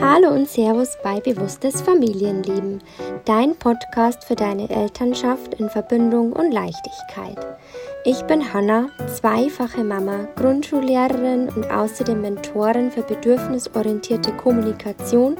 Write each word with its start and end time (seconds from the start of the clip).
Hallo 0.00 0.28
und 0.28 0.48
Servus 0.48 0.96
bei 1.02 1.18
Bewusstes 1.18 1.80
Familienleben, 1.80 2.80
dein 3.24 3.56
Podcast 3.56 4.22
für 4.22 4.36
deine 4.36 4.70
Elternschaft 4.70 5.54
in 5.54 5.68
Verbindung 5.68 6.32
und 6.34 6.52
Leichtigkeit. 6.52 7.36
Ich 8.04 8.22
bin 8.22 8.54
Hanna, 8.54 8.90
zweifache 9.12 9.82
Mama, 9.82 10.28
Grundschullehrerin 10.36 11.48
und 11.48 11.68
außerdem 11.68 12.20
Mentorin 12.20 12.92
für 12.92 13.02
bedürfnisorientierte 13.02 14.30
Kommunikation, 14.34 15.36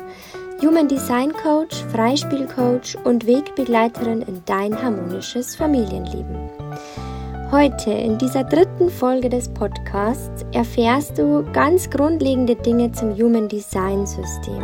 Human 0.61 0.89
Design 0.89 1.33
Coach, 1.33 1.77
Freispielcoach 1.93 2.99
und 3.05 3.27
Wegbegleiterin 3.27 4.23
in 4.23 4.43
dein 4.45 4.83
harmonisches 4.83 5.55
Familienleben. 5.55 6.51
Heute 7.51 7.91
in 7.91 8.19
dieser 8.19 8.45
dritten 8.45 8.91
Folge 8.91 9.31
des 9.31 9.49
Podcasts 9.49 10.45
erfährst 10.53 11.17
du 11.17 11.43
ganz 11.55 11.89
grundlegende 11.89 12.55
Dinge 12.55 12.93
zum 12.93 13.17
Human 13.17 13.49
Design 13.49 14.05
System. 14.05 14.63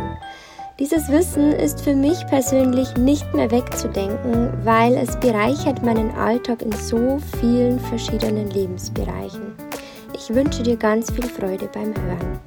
Dieses 0.77 1.09
Wissen 1.09 1.51
ist 1.51 1.81
für 1.81 1.95
mich 1.95 2.23
persönlich 2.27 2.95
nicht 2.95 3.33
mehr 3.33 3.49
wegzudenken, 3.49 4.53
weil 4.63 4.93
es 4.97 5.19
bereichert 5.19 5.83
meinen 5.83 6.11
Alltag 6.11 6.61
in 6.61 6.73
so 6.73 7.17
vielen 7.39 7.79
verschiedenen 7.79 8.51
Lebensbereichen. 8.51 9.55
Ich 10.13 10.29
wünsche 10.35 10.61
dir 10.61 10.77
ganz 10.77 11.09
viel 11.11 11.25
Freude 11.25 11.67
beim 11.73 11.87
Hören. 11.87 12.39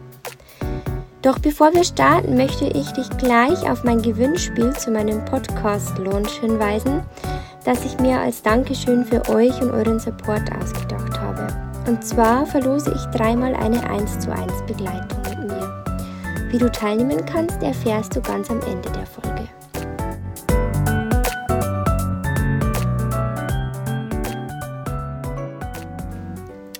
Doch 1.22 1.40
bevor 1.40 1.74
wir 1.74 1.82
starten, 1.82 2.36
möchte 2.36 2.66
ich 2.66 2.92
dich 2.92 3.10
gleich 3.18 3.68
auf 3.68 3.82
mein 3.82 4.02
Gewinnspiel 4.02 4.72
zu 4.76 4.92
meinem 4.92 5.24
Podcast-Launch 5.24 6.38
hinweisen, 6.38 7.02
das 7.64 7.84
ich 7.84 7.98
mir 7.98 8.20
als 8.20 8.42
Dankeschön 8.42 9.04
für 9.04 9.28
euch 9.28 9.60
und 9.60 9.70
euren 9.70 10.00
Support 10.00 10.50
ausgedacht 10.52 11.20
habe. 11.20 11.46
Und 11.86 12.04
zwar 12.04 12.46
verlose 12.46 12.92
ich 12.94 13.04
dreimal 13.16 13.54
eine 13.54 13.88
1 13.88 14.20
zu 14.20 14.32
1 14.32 14.52
Begleitung 14.66 15.22
mit 15.22 15.50
mir. 15.50 15.84
Wie 16.50 16.58
du 16.58 16.70
teilnehmen 16.70 17.24
kannst, 17.26 17.62
erfährst 17.62 18.14
du 18.14 18.20
ganz 18.20 18.50
am 18.50 18.60
Ende 18.62 18.90
der 18.90 19.06
Folge. 19.06 19.48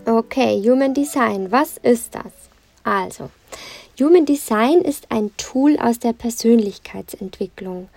Okay, 0.06 0.62
Human 0.64 0.94
Design, 0.94 1.52
was 1.52 1.76
ist 1.78 2.14
das? 2.14 2.32
Also, 2.82 3.30
Human 4.00 4.24
Design 4.24 4.80
ist 4.80 5.10
ein 5.10 5.30
Tool 5.36 5.76
aus 5.78 5.98
der 5.98 6.12
Persönlichkeitsentwicklung. 6.12 7.88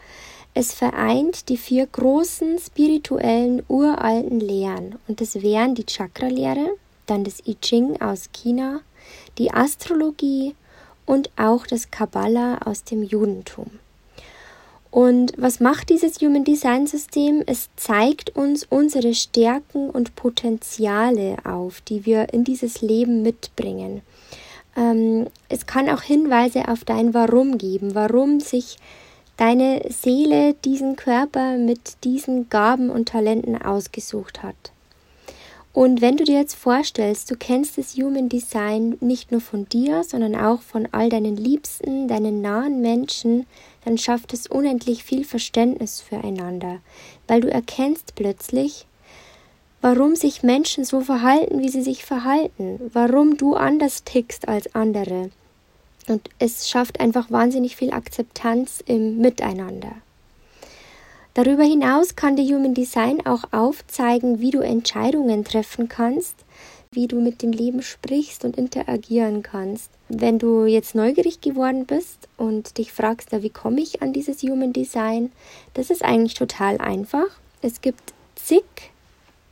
Es 0.54 0.74
vereint 0.74 1.48
die 1.48 1.58
vier 1.58 1.88
großen 1.88 2.60
spirituellen 2.60 3.64
uralten 3.70 4.40
Lehren 4.40 5.00
und 5.08 5.22
das 5.22 5.42
wären 5.42 5.76
die 5.76 5.86
Chakra-Lehre, 5.86 6.76
dann 7.06 7.24
das 7.24 7.46
I 7.48 7.56
Ching 7.56 8.02
aus 8.02 8.30
China, 8.34 8.82
die 9.38 9.54
Astrologie 9.54 10.56
und 11.06 11.30
auch 11.38 11.66
das 11.66 11.90
Kabbalah 11.90 12.60
aus 12.66 12.84
dem 12.84 13.02
Judentum. 13.02 13.68
Und 14.92 15.32
was 15.38 15.62
macht 15.62 15.90
dieses 15.90 16.20
Human 16.20 16.44
Design 16.44 16.86
System? 16.86 17.44
Es 17.46 17.70
zeigt 17.78 18.36
uns 18.36 18.66
unsere 18.70 19.14
Stärken 19.14 19.90
und 19.90 20.16
Potenziale 20.18 21.38
auf, 21.46 21.80
die 21.80 22.06
wir 22.06 22.34
in 22.34 22.44
dieses 22.44 22.82
Leben 22.82 23.22
mitbringen. 23.22 24.02
Ähm, 24.76 25.28
es 25.48 25.66
kann 25.66 25.90
auch 25.90 26.02
Hinweise 26.02 26.68
auf 26.68 26.84
dein 26.84 27.14
Warum 27.14 27.58
geben, 27.58 27.96
warum 27.96 28.42
sich 28.42 28.78
deine 29.42 29.82
Seele 29.90 30.54
diesen 30.54 30.96
Körper 30.96 31.58
mit 31.58 32.04
diesen 32.04 32.48
Gaben 32.50 32.92
und 32.92 33.10
Talenten 33.10 33.60
ausgesucht 33.60 34.44
hat. 34.44 34.72
Und 35.74 36.00
wenn 36.00 36.16
du 36.16 36.26
dir 36.26 36.38
jetzt 36.38 36.54
vorstellst, 36.54 37.32
du 37.32 37.36
kennst 37.36 37.80
das 37.80 37.96
Human 37.96 38.30
Design 38.30 38.98
nicht 39.00 39.32
nur 39.32 39.42
von 39.42 39.68
dir, 39.68 40.04
sondern 40.04 40.36
auch 40.36 40.62
von 40.62 40.88
all 40.92 41.10
deinen 41.10 41.38
Liebsten, 41.38 42.08
deinen 42.08 42.42
nahen 42.42 42.82
Menschen, 42.82 43.48
dann 43.84 43.98
schafft 43.98 44.32
es 44.32 44.46
unendlich 44.46 45.04
viel 45.04 45.26
Verständnis 45.26 46.02
füreinander, 46.02 46.78
weil 47.28 47.42
du 47.42 47.52
erkennst 47.52 48.14
plötzlich, 48.14 48.86
warum 49.82 50.16
sich 50.16 50.44
Menschen 50.44 50.86
so 50.86 51.02
verhalten, 51.02 51.62
wie 51.62 51.70
sie 51.70 51.82
sich 51.82 52.06
verhalten, 52.06 52.80
warum 52.94 53.38
du 53.38 53.56
anders 53.56 54.04
tickst 54.04 54.48
als 54.48 54.76
andere, 54.76 55.32
und 56.10 56.30
es 56.40 56.70
schafft 56.70 57.00
einfach 57.00 57.32
wahnsinnig 57.32 57.76
viel 57.76 57.92
Akzeptanz 57.92 58.84
im 58.86 59.18
Miteinander. 59.18 59.94
Darüber 61.34 61.64
hinaus 61.64 62.16
kann 62.16 62.36
der 62.36 62.46
Human 62.46 62.74
Design 62.74 63.26
auch 63.26 63.54
aufzeigen, 63.54 64.42
wie 64.42 64.52
du 64.52 64.60
Entscheidungen 64.60 65.46
treffen 65.46 65.88
kannst, 65.88 66.36
wie 66.92 67.08
du 67.08 67.22
mit 67.22 67.42
dem 67.42 67.54
Leben 67.54 67.82
sprichst 67.82 68.44
und 68.44 68.58
interagieren 68.58 69.44
kannst. 69.44 69.92
Wenn 70.10 70.40
du 70.40 70.66
jetzt 70.66 70.94
neugierig 70.94 71.40
geworden 71.40 71.86
bist 71.86 72.28
und 72.36 72.78
dich 72.78 72.92
fragst, 72.92 73.32
wie 73.32 73.50
komme 73.50 73.80
ich 73.80 74.02
an 74.02 74.12
dieses 74.12 74.44
Human 74.44 74.74
Design, 74.74 75.32
das 75.74 75.90
ist 75.90 76.04
eigentlich 76.04 76.34
total 76.34 76.80
einfach. 76.80 77.28
Es 77.62 77.80
gibt 77.80 78.14
zig 78.36 78.66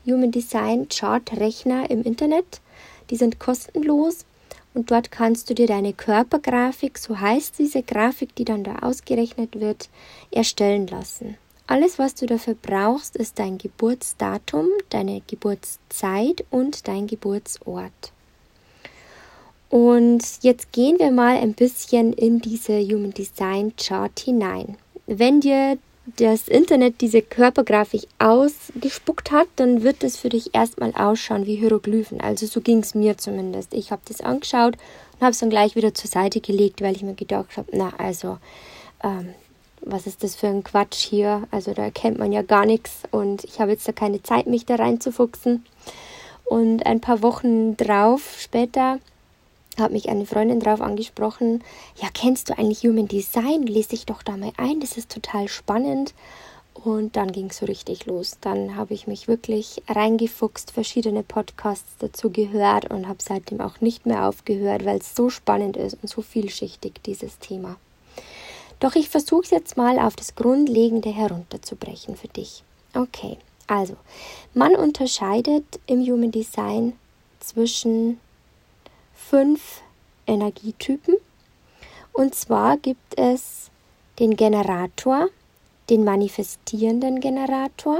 Human 0.06 0.32
Design 0.32 0.90
Chart 0.90 1.32
Rechner 1.38 1.90
im 1.90 2.04
Internet, 2.04 2.60
die 3.10 3.16
sind 3.16 3.40
kostenlos 3.40 4.26
und 4.74 4.92
dort 4.92 5.12
kannst 5.12 5.50
du 5.50 5.56
dir 5.56 5.68
deine 5.68 5.94
Körpergrafik, 5.94 6.98
so 6.98 7.20
heißt 7.20 7.60
diese 7.60 7.84
Grafik, 7.84 8.36
die 8.36 8.46
dann 8.46 8.64
da 8.64 8.80
ausgerechnet 8.80 9.60
wird, 9.60 9.90
erstellen 10.32 10.88
lassen. 10.88 11.38
Alles, 11.68 12.00
was 12.00 12.16
du 12.16 12.26
dafür 12.26 12.56
brauchst, 12.60 13.16
ist 13.16 13.38
dein 13.38 13.58
Geburtsdatum, 13.58 14.68
deine 14.90 15.22
Geburtszeit 15.28 16.44
und 16.50 16.88
dein 16.88 17.06
Geburtsort. 17.06 18.12
Und 19.70 20.24
jetzt 20.42 20.72
gehen 20.72 20.98
wir 20.98 21.12
mal 21.12 21.38
ein 21.38 21.54
bisschen 21.54 22.14
in 22.14 22.40
diese 22.40 22.80
Human 22.82 23.14
Design 23.14 23.74
Chart 23.76 24.20
hinein. 24.20 24.78
Wenn 25.06 25.42
dir 25.42 25.78
das 26.18 26.48
Internet 26.48 27.02
diese 27.02 27.22
Körpergrafik 27.22 28.08
ausgespuckt 28.20 29.32
hat, 29.32 29.48
dann 29.56 29.84
wird 29.84 30.04
es 30.04 30.18
für 30.18 30.30
dich 30.30 30.54
erstmal 30.54 30.94
ausschauen 30.94 31.46
wie 31.46 31.56
Hieroglyphen. 31.56 32.22
Also 32.22 32.46
so 32.46 32.62
ging 32.62 32.80
es 32.80 32.96
mir 32.96 33.18
zumindest. 33.18 33.74
Ich 33.74 33.92
habe 33.92 34.02
das 34.06 34.22
angeschaut 34.22 34.76
und 35.14 35.22
habe 35.22 35.32
es 35.32 35.40
dann 35.40 35.50
gleich 35.50 35.76
wieder 35.76 35.94
zur 35.94 36.10
Seite 36.10 36.42
gelegt, 36.42 36.82
weil 36.82 36.96
ich 36.96 37.04
mir 37.04 37.16
gedacht 37.16 37.58
habe, 37.58 37.70
na 37.72 37.94
also, 37.98 38.38
ähm, 39.04 39.34
was 39.82 40.08
ist 40.08 40.24
das 40.24 40.36
für 40.36 40.48
ein 40.48 40.64
Quatsch 40.64 40.98
hier? 40.98 41.48
Also 41.52 41.74
da 41.74 41.84
erkennt 41.84 42.20
man 42.20 42.32
ja 42.32 42.42
gar 42.42 42.66
nichts 42.66 43.04
und 43.12 43.44
ich 43.46 43.60
habe 43.60 43.72
jetzt 43.72 43.88
da 43.88 43.92
keine 43.92 44.22
Zeit, 44.22 44.48
mich 44.48 44.66
da 44.66 44.76
reinzufuchsen. 44.76 45.66
Und 46.44 46.86
ein 46.86 47.00
paar 47.00 47.22
Wochen 47.22 47.78
drauf, 47.78 48.36
später, 48.40 49.00
hat 49.80 49.92
mich 49.92 50.10
eine 50.10 50.26
Freundin 50.26 50.60
darauf 50.60 50.82
angesprochen, 50.82 51.64
ja, 52.02 52.08
kennst 52.14 52.50
du 52.50 52.58
eigentlich 52.58 52.84
Human 52.84 53.08
Design? 53.08 53.64
Lese 53.64 53.90
dich 53.90 54.06
doch 54.06 54.24
da 54.24 54.38
mal 54.38 54.52
ein, 54.58 54.80
das 54.80 54.98
ist 54.98 55.12
total 55.12 55.48
spannend. 55.48 56.14
Und 56.74 57.18
dann 57.18 57.32
ging 57.32 57.48
es 57.48 57.58
so 57.58 57.66
richtig 57.66 58.06
los. 58.06 58.38
Dann 58.40 58.76
habe 58.76 58.94
ich 58.94 59.06
mich 59.06 59.28
wirklich 59.28 59.82
reingefuchst, 59.90 60.72
verschiedene 60.72 61.24
Podcasts 61.24 61.92
dazu 62.00 62.30
gehört 62.30 62.90
und 62.90 63.08
habe 63.08 63.20
seitdem 63.22 63.60
auch 63.60 63.82
nicht 63.82 64.06
mehr 64.06 64.28
aufgehört, 64.28 64.86
weil 64.86 65.00
es 65.00 65.16
so 65.16 65.30
spannend 65.30 65.76
ist 65.76 65.98
und 66.02 66.08
so 66.08 66.22
vielschichtig, 66.22 67.02
dieses 67.06 67.38
Thema. 67.40 67.76
Doch 68.80 68.96
ich 68.96 69.10
versuche 69.10 69.44
es 69.44 69.50
jetzt 69.50 69.76
mal 69.76 70.00
auf 70.00 70.16
das 70.16 70.36
Grundlegende 70.36 71.10
herunterzubrechen 71.10 72.16
für 72.16 72.30
dich. 72.30 72.64
Okay, 72.96 73.38
also, 73.68 73.98
man 74.54 74.76
unterscheidet 74.76 75.80
im 75.86 76.02
Human 76.02 76.32
Design 76.32 76.94
zwischen 77.40 78.20
fünf 79.28 79.82
Energietypen. 80.26 81.16
Und 82.14 82.36
zwar 82.36 82.78
gibt 82.78 83.18
es 83.18 83.70
den 84.20 84.36
Generator, 84.36 85.30
den 85.90 86.04
manifestierenden 86.04 87.20
Generator, 87.20 88.00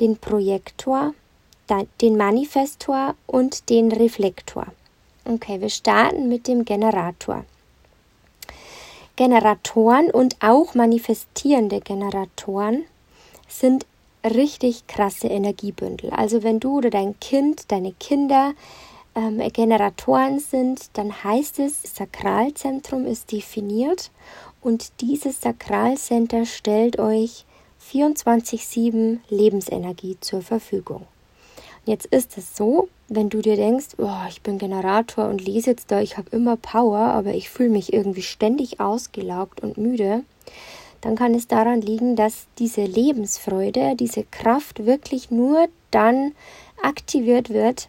den 0.00 0.16
Projektor, 0.16 1.14
den 2.00 2.16
Manifestor 2.16 3.14
und 3.26 3.70
den 3.70 3.92
Reflektor. 3.92 4.66
Okay, 5.24 5.60
wir 5.60 5.70
starten 5.70 6.28
mit 6.28 6.46
dem 6.46 6.64
Generator. 6.64 7.44
Generatoren 9.16 10.10
und 10.10 10.36
auch 10.40 10.74
manifestierende 10.74 11.80
Generatoren 11.80 12.84
sind 13.48 13.86
richtig 14.24 14.86
krasse 14.86 15.28
Energiebündel. 15.28 16.10
Also 16.10 16.42
wenn 16.42 16.60
du 16.60 16.78
oder 16.78 16.90
dein 16.90 17.18
Kind, 17.20 17.70
deine 17.70 17.92
Kinder 17.92 18.54
ähm, 19.14 19.40
Generatoren 19.52 20.38
sind, 20.40 20.90
dann 20.94 21.24
heißt 21.24 21.58
es, 21.60 21.82
Sakralzentrum 21.94 23.06
ist 23.06 23.32
definiert 23.32 24.10
und 24.60 25.00
dieses 25.00 25.40
Sakralcenter 25.40 26.46
stellt 26.46 26.98
euch 26.98 27.44
24-7 27.92 29.18
Lebensenergie 29.28 30.16
zur 30.20 30.42
Verfügung. 30.42 31.06
Und 31.84 31.90
jetzt 31.90 32.06
ist 32.06 32.38
es 32.38 32.56
so, 32.56 32.88
wenn 33.08 33.28
du 33.28 33.42
dir 33.42 33.56
denkst, 33.56 33.96
oh, 33.98 34.26
ich 34.28 34.40
bin 34.40 34.58
Generator 34.58 35.28
und 35.28 35.44
lese 35.44 35.70
jetzt 35.70 35.90
da, 35.90 36.00
ich 36.00 36.16
habe 36.16 36.30
immer 36.30 36.56
Power, 36.56 36.98
aber 36.98 37.34
ich 37.34 37.50
fühle 37.50 37.68
mich 37.68 37.92
irgendwie 37.92 38.22
ständig 38.22 38.80
ausgelaugt 38.80 39.62
und 39.62 39.76
müde, 39.76 40.24
dann 41.02 41.16
kann 41.16 41.34
es 41.34 41.46
daran 41.46 41.82
liegen, 41.82 42.16
dass 42.16 42.46
diese 42.58 42.84
Lebensfreude, 42.84 43.94
diese 43.94 44.24
Kraft 44.24 44.86
wirklich 44.86 45.30
nur 45.30 45.68
dann 45.90 46.32
aktiviert 46.82 47.50
wird, 47.50 47.88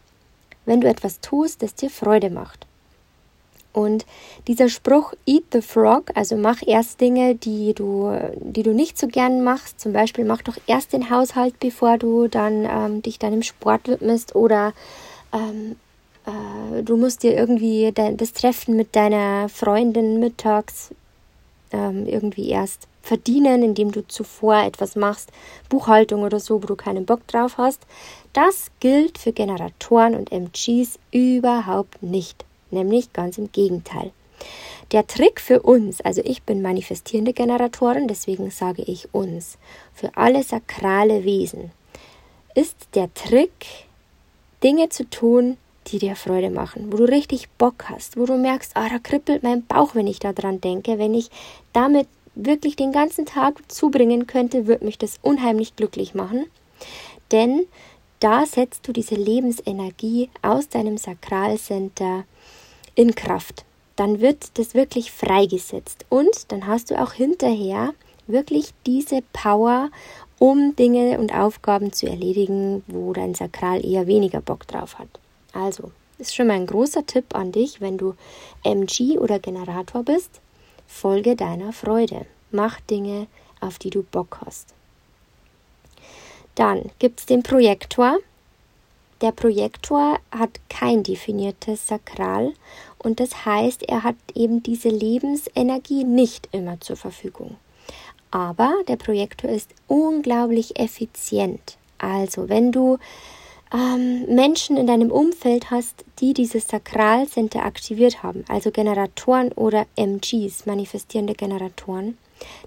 wenn 0.66 0.82
du 0.82 0.88
etwas 0.88 1.20
tust, 1.22 1.62
das 1.62 1.76
dir 1.76 1.90
Freude 1.90 2.30
macht. 2.30 2.66
Und 3.76 4.06
dieser 4.48 4.70
Spruch 4.70 5.14
Eat 5.26 5.44
the 5.52 5.62
Frog, 5.62 6.12
also 6.16 6.38
mach 6.38 6.66
erst 6.66 7.02
Dinge, 7.02 7.36
die 7.36 7.74
du, 7.74 8.10
die 8.40 8.64
du 8.64 8.74
nicht 8.74 8.98
so 8.98 9.08
gern 9.08 9.44
machst. 9.44 9.82
Zum 9.82 9.92
Beispiel 9.92 10.24
mach 10.24 10.42
doch 10.42 10.56
erst 10.66 10.94
den 10.94 11.10
Haushalt, 11.10 11.60
bevor 11.60 11.98
du 11.98 12.30
dann 12.30 12.66
ähm, 12.66 13.02
dich 13.02 13.20
deinem 13.20 13.44
Sport 13.44 13.90
widmest 13.90 14.34
oder 14.34 14.72
ähm, 15.34 15.76
äh, 16.26 16.84
du 16.84 16.96
musst 16.96 17.24
dir 17.24 17.36
irgendwie 17.36 17.92
das 17.94 18.32
Treffen 18.32 18.78
mit 18.78 18.96
deiner 18.96 19.50
Freundin 19.50 20.22
mittags 20.22 20.92
ähm, 21.74 22.06
irgendwie 22.06 22.50
erst 22.50 22.88
verdienen, 23.06 23.64
indem 23.64 23.92
du 23.92 24.06
zuvor 24.08 24.64
etwas 24.64 24.96
machst, 24.96 25.32
Buchhaltung 25.70 26.24
oder 26.24 26.40
so, 26.40 26.62
wo 26.62 26.68
du 26.68 26.76
keinen 26.76 27.06
Bock 27.06 27.26
drauf 27.28 27.58
hast. 27.58 27.82
Das 28.34 28.72
gilt 28.80 29.18
für 29.18 29.32
Generatoren 29.32 30.16
und 30.16 30.32
MGs 30.32 31.00
überhaupt 31.12 32.04
nicht 32.04 32.46
nämlich 32.76 33.14
ganz 33.14 33.38
im 33.38 33.52
Gegenteil. 33.52 34.12
Der 34.92 35.08
Trick 35.08 35.42
für 35.42 35.62
uns, 35.62 36.02
also 36.02 36.22
ich 36.24 36.44
bin 36.44 36.62
manifestierende 36.62 37.34
Generatorin, 37.34 38.08
deswegen 38.08 38.52
sage 38.52 38.84
ich 38.84 39.14
uns, 39.14 39.58
für 39.94 40.16
alle 40.16 40.44
sakrale 40.44 41.24
Wesen, 41.24 41.72
ist 42.54 42.76
der 42.94 43.12
Trick, 43.14 43.88
Dinge 44.64 44.90
zu 44.90 45.10
tun, 45.10 45.58
die 45.88 46.00
dir 46.00 46.16
Freude 46.16 46.50
machen, 46.50 46.92
wo 46.92 46.98
du 46.98 47.04
richtig 47.06 47.50
Bock 47.58 47.86
hast, 47.90 48.18
wo 48.18 48.26
du 48.26 48.38
merkst, 48.38 48.72
ah, 48.76 48.90
da 48.90 49.00
kribbelt 49.00 49.44
mein 49.44 49.66
Bauch, 49.66 49.96
wenn 49.96 50.08
ich 50.08 50.20
daran 50.20 50.62
denke, 50.62 50.98
wenn 50.98 51.14
ich 51.14 51.30
damit 51.74 52.08
wirklich 52.36 52.76
den 52.76 52.92
ganzen 52.92 53.26
Tag 53.26 53.72
zubringen 53.72 54.28
könnte, 54.28 54.68
würde 54.68 54.86
mich 54.86 54.98
das 54.98 55.20
unheimlich 55.22 55.76
glücklich 55.76 56.14
machen. 56.14 56.46
Denn 57.32 57.66
da 58.20 58.46
setzt 58.46 58.88
du 58.88 58.94
diese 58.94 59.16
Lebensenergie 59.16 60.30
aus 60.42 60.70
deinem 60.70 60.98
Sakralcenter 60.98 62.26
in 62.96 63.16
Kraft. 63.16 63.66
Dann 63.96 64.20
wird 64.20 64.58
das 64.58 64.74
wirklich 64.74 65.12
freigesetzt 65.12 66.06
und 66.10 66.52
dann 66.52 66.68
hast 66.68 66.92
du 66.92 67.02
auch 67.02 67.14
hinterher 67.14 67.94
wirklich 68.28 68.74
diese 68.86 69.22
Power, 69.34 69.90
um 70.40 70.76
Dinge 70.76 71.20
und 71.20 71.34
Aufgaben 71.34 71.94
zu 71.94 72.08
erledigen, 72.08 72.84
wo 72.88 73.14
dein 73.14 73.36
Sakral 73.36 73.86
eher 73.86 74.08
weniger 74.08 74.42
Bock 74.42 74.68
drauf 74.68 75.00
hat. 75.00 75.08
Also, 75.54 75.92
ist 76.18 76.36
schon 76.36 76.48
mal 76.48 76.56
ein 76.56 76.66
großer 76.66 77.06
Tipp 77.06 77.36
an 77.36 77.52
dich, 77.52 77.82
wenn 77.82 77.98
du 77.98 78.16
MG 78.64 79.18
oder 79.18 79.40
Generator 79.40 80.04
bist. 80.04 80.42
Folge 80.88 81.36
deiner 81.36 81.74
Freude. 81.74 82.26
Mach 82.52 82.80
Dinge, 82.82 83.28
auf 83.60 83.80
die 83.80 83.90
du 83.90 84.04
Bock 84.04 84.40
hast. 84.46 84.74
Dann 86.56 86.90
gibt 87.00 87.20
es 87.20 87.26
den 87.26 87.44
Projektor. 87.44 88.18
Der 89.22 89.32
Projektor 89.32 90.20
hat 90.32 90.60
kein 90.70 91.04
definiertes 91.04 91.88
Sakral 91.88 92.54
und 92.98 93.20
das 93.20 93.46
heißt, 93.46 93.84
er 93.84 94.04
hat 94.04 94.16
eben 94.34 94.62
diese 94.62 94.90
Lebensenergie 94.90 96.04
nicht 96.04 96.50
immer 96.52 96.80
zur 96.82 96.96
Verfügung. 96.96 97.56
Aber 98.32 98.74
der 98.88 98.98
Projektor 98.98 99.50
ist 99.50 99.70
unglaublich 99.88 100.78
effizient. 100.78 101.78
Also, 101.98 102.50
wenn 102.50 102.72
du 102.72 102.98
ähm, 103.74 104.26
Menschen 104.34 104.78
in 104.78 104.88
deinem 104.88 105.12
Umfeld 105.12 105.72
hast, 105.72 106.06
die 106.20 106.34
dieses 106.34 106.68
Sakralcenter 106.68 107.66
aktiviert 107.66 108.24
haben, 108.24 108.46
also 108.48 108.72
Generatoren 108.72 109.52
oder 109.54 109.86
MGs, 109.96 110.66
manifestierende 110.66 111.34
Generatoren, 111.34 112.18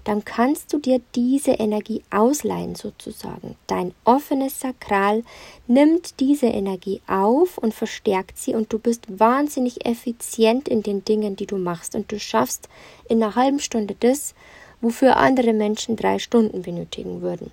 dann 0.03 0.25
kannst 0.25 0.73
du 0.73 0.79
dir 0.79 0.99
diese 1.15 1.51
Energie 1.51 2.03
ausleihen 2.09 2.75
sozusagen. 2.75 3.55
Dein 3.67 3.93
offenes 4.03 4.59
Sakral 4.59 5.23
nimmt 5.67 6.19
diese 6.19 6.47
Energie 6.47 7.01
auf 7.07 7.57
und 7.57 7.73
verstärkt 7.73 8.37
sie 8.37 8.55
und 8.55 8.73
du 8.73 8.79
bist 8.79 9.19
wahnsinnig 9.19 9.85
effizient 9.85 10.67
in 10.67 10.83
den 10.83 11.05
Dingen, 11.05 11.35
die 11.35 11.45
du 11.45 11.57
machst 11.57 11.95
und 11.95 12.11
du 12.11 12.19
schaffst 12.19 12.67
in 13.07 13.21
einer 13.21 13.35
halben 13.35 13.59
Stunde 13.59 13.95
das, 13.99 14.33
wofür 14.81 15.17
andere 15.17 15.53
Menschen 15.53 15.95
drei 15.95 16.19
Stunden 16.19 16.61
benötigen 16.61 17.21
würden. 17.21 17.51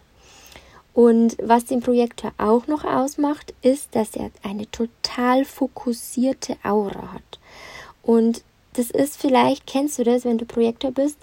Und 0.97 1.37
was 1.43 1.67
den 1.67 1.81
Projektor 1.81 2.33
auch 2.39 2.69
noch 2.69 2.83
ausmacht, 2.85 3.53
ist, 3.61 3.95
dass 3.95 4.17
er 4.17 4.31
eine 4.43 4.71
total 4.71 5.45
fokussierte 5.45 6.57
Aura 6.63 7.13
hat. 7.13 7.39
Und 8.03 8.43
das 8.73 8.91
ist 8.91 9.21
vielleicht, 9.21 9.67
kennst 9.67 9.99
du 9.99 10.05
das, 10.05 10.25
wenn 10.25 10.39
du 10.39 10.47
Projektor 10.47 10.93
bist, 10.93 11.19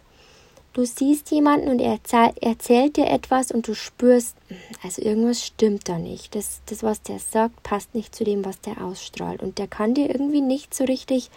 Du 0.74 0.86
siehst 0.86 1.30
jemanden 1.30 1.70
und 1.70 1.80
er 1.80 2.00
erzählt 2.42 2.98
dir 2.98 3.06
etwas 3.06 3.52
und 3.52 3.68
du 3.68 3.76
spürst, 3.76 4.36
also 4.82 5.04
irgendwas 5.04 5.46
stimmt 5.46 5.88
da 5.88 6.00
nicht. 6.00 6.34
Das, 6.34 6.62
das, 6.66 6.82
was 6.82 7.04
der 7.04 7.20
sagt, 7.20 7.62
passt 7.62 7.94
nicht 7.94 8.16
zu 8.16 8.24
dem, 8.24 8.44
was 8.44 8.60
der 8.60 8.84
ausstrahlt. 8.84 9.44
Und 9.44 9.60
der 9.60 9.68
kann 9.68 9.94
dir 9.94 10.10
irgendwie 10.10 10.42
nicht 10.42 10.74
so 10.74 10.84
richtig, 10.86 11.30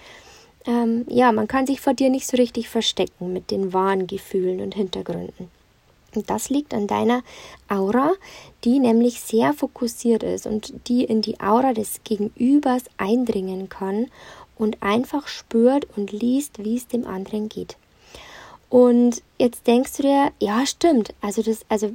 ähm, 0.66 1.04
ja, 1.10 1.32
man 1.32 1.48
kann 1.48 1.66
sich 1.66 1.82
vor 1.82 1.92
dir 1.92 2.08
nicht 2.08 2.26
so 2.26 2.38
richtig 2.38 2.70
verstecken 2.70 3.34
mit 3.34 3.50
den 3.50 3.74
wahren 3.74 4.06
Gefühlen 4.06 4.62
und 4.62 4.74
Hintergründen. 4.74 5.50
Und 6.14 6.31
das 6.31 6.49
liegt 6.49 6.73
an 6.73 6.87
deiner 6.87 7.23
Aura, 7.69 8.12
die 8.64 8.79
nämlich 8.79 9.20
sehr 9.20 9.53
fokussiert 9.53 10.23
ist 10.23 10.47
und 10.47 10.73
die 10.88 11.05
in 11.05 11.20
die 11.20 11.41
Aura 11.41 11.73
des 11.73 12.00
Gegenübers 12.05 12.85
eindringen 12.97 13.69
kann 13.69 14.06
und 14.56 14.82
einfach 14.82 15.29
spürt 15.29 15.87
und 15.97 16.12
liest, 16.12 16.64
wie 16.64 16.76
es 16.76 16.87
dem 16.87 17.06
anderen 17.06 17.49
geht. 17.49 17.76
Und 18.69 19.23
jetzt 19.38 19.67
denkst 19.67 19.97
du 19.99 20.03
dir, 20.03 20.32
ja, 20.41 20.67
stimmt. 20.67 21.14
Also 21.20 21.43
das, 21.43 21.61
also 21.69 21.94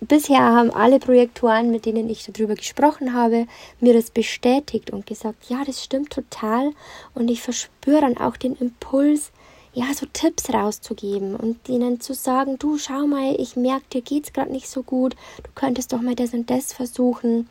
bisher 0.00 0.40
haben 0.40 0.70
alle 0.70 0.98
Projektoren, 0.98 1.70
mit 1.70 1.84
denen 1.84 2.08
ich 2.08 2.24
darüber 2.24 2.54
gesprochen 2.54 3.12
habe, 3.12 3.46
mir 3.80 3.94
das 3.94 4.10
bestätigt 4.10 4.90
und 4.90 5.06
gesagt, 5.06 5.48
ja, 5.48 5.64
das 5.64 5.84
stimmt 5.84 6.10
total. 6.10 6.72
Und 7.14 7.30
ich 7.30 7.42
verspüre 7.42 8.00
dann 8.00 8.16
auch 8.16 8.36
den 8.36 8.56
Impuls, 8.56 9.32
ja, 9.78 9.94
so 9.94 10.06
Tipps 10.12 10.52
rauszugeben 10.52 11.36
und 11.36 11.68
ihnen 11.68 12.00
zu 12.00 12.12
sagen, 12.12 12.58
du 12.58 12.78
schau 12.78 13.06
mal, 13.06 13.36
ich 13.38 13.54
merke, 13.54 13.84
dir 13.92 14.02
geht's 14.02 14.32
gerade 14.32 14.50
nicht 14.50 14.68
so 14.68 14.82
gut, 14.82 15.14
du 15.44 15.50
könntest 15.54 15.92
doch 15.92 16.00
mal 16.00 16.16
das 16.16 16.34
und 16.34 16.50
das 16.50 16.72
versuchen. 16.72 17.48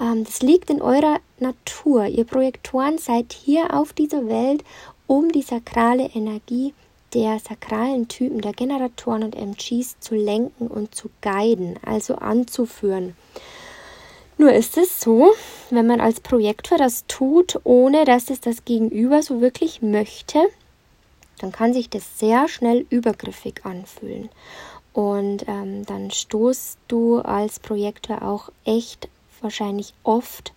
Ähm, 0.00 0.24
das 0.24 0.42
liegt 0.42 0.70
in 0.70 0.82
eurer 0.82 1.20
Natur. 1.38 2.06
Ihr 2.06 2.24
Projektoren 2.24 2.98
seid 2.98 3.32
hier 3.32 3.74
auf 3.74 3.92
dieser 3.92 4.26
Welt, 4.26 4.64
um 5.06 5.30
die 5.30 5.42
sakrale 5.42 6.06
Energie 6.06 6.74
der 7.14 7.38
sakralen 7.38 8.08
Typen 8.08 8.40
der 8.40 8.52
Generatoren 8.52 9.22
und 9.22 9.36
MGs 9.36 10.00
zu 10.00 10.16
lenken 10.16 10.66
und 10.66 10.96
zu 10.96 11.10
guiden, 11.22 11.78
also 11.86 12.16
anzuführen. 12.16 13.14
Nur 14.36 14.52
ist 14.52 14.76
es 14.76 15.00
so, 15.00 15.32
wenn 15.70 15.86
man 15.86 16.00
als 16.00 16.18
Projektor 16.18 16.76
das 16.76 17.04
tut, 17.06 17.60
ohne 17.62 18.04
dass 18.04 18.30
es 18.30 18.40
das 18.40 18.64
Gegenüber 18.64 19.22
so 19.22 19.40
wirklich 19.40 19.80
möchte, 19.80 20.40
dann 21.38 21.52
kann 21.52 21.72
sich 21.72 21.90
das 21.90 22.18
sehr 22.18 22.48
schnell 22.48 22.86
übergriffig 22.90 23.64
anfühlen. 23.64 24.28
Und 24.92 25.46
ähm, 25.46 25.84
dann 25.84 26.10
stoßt 26.10 26.78
du 26.88 27.18
als 27.18 27.58
Projektor 27.58 28.22
auch 28.22 28.50
echt 28.64 29.08
wahrscheinlich 29.42 29.92
oft 30.02 30.54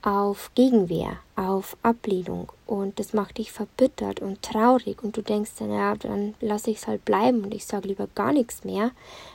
auf 0.00 0.50
Gegenwehr, 0.54 1.18
auf 1.34 1.76
Ablehnung. 1.82 2.52
Und 2.64 2.98
das 2.98 3.12
macht 3.12 3.38
dich 3.38 3.52
verbittert 3.52 4.20
und 4.20 4.40
traurig. 4.40 5.02
Und 5.02 5.16
du 5.16 5.22
denkst 5.22 5.50
dann, 5.58 5.72
ja, 5.72 5.94
dann 5.96 6.34
lasse 6.40 6.70
ich 6.70 6.78
es 6.78 6.86
halt 6.86 7.04
bleiben 7.04 7.42
und 7.42 7.52
ich 7.52 7.66
sage 7.66 7.88
lieber 7.88 8.06
gar 8.14 8.32
nichts 8.32 8.64
mehr, 8.64 8.92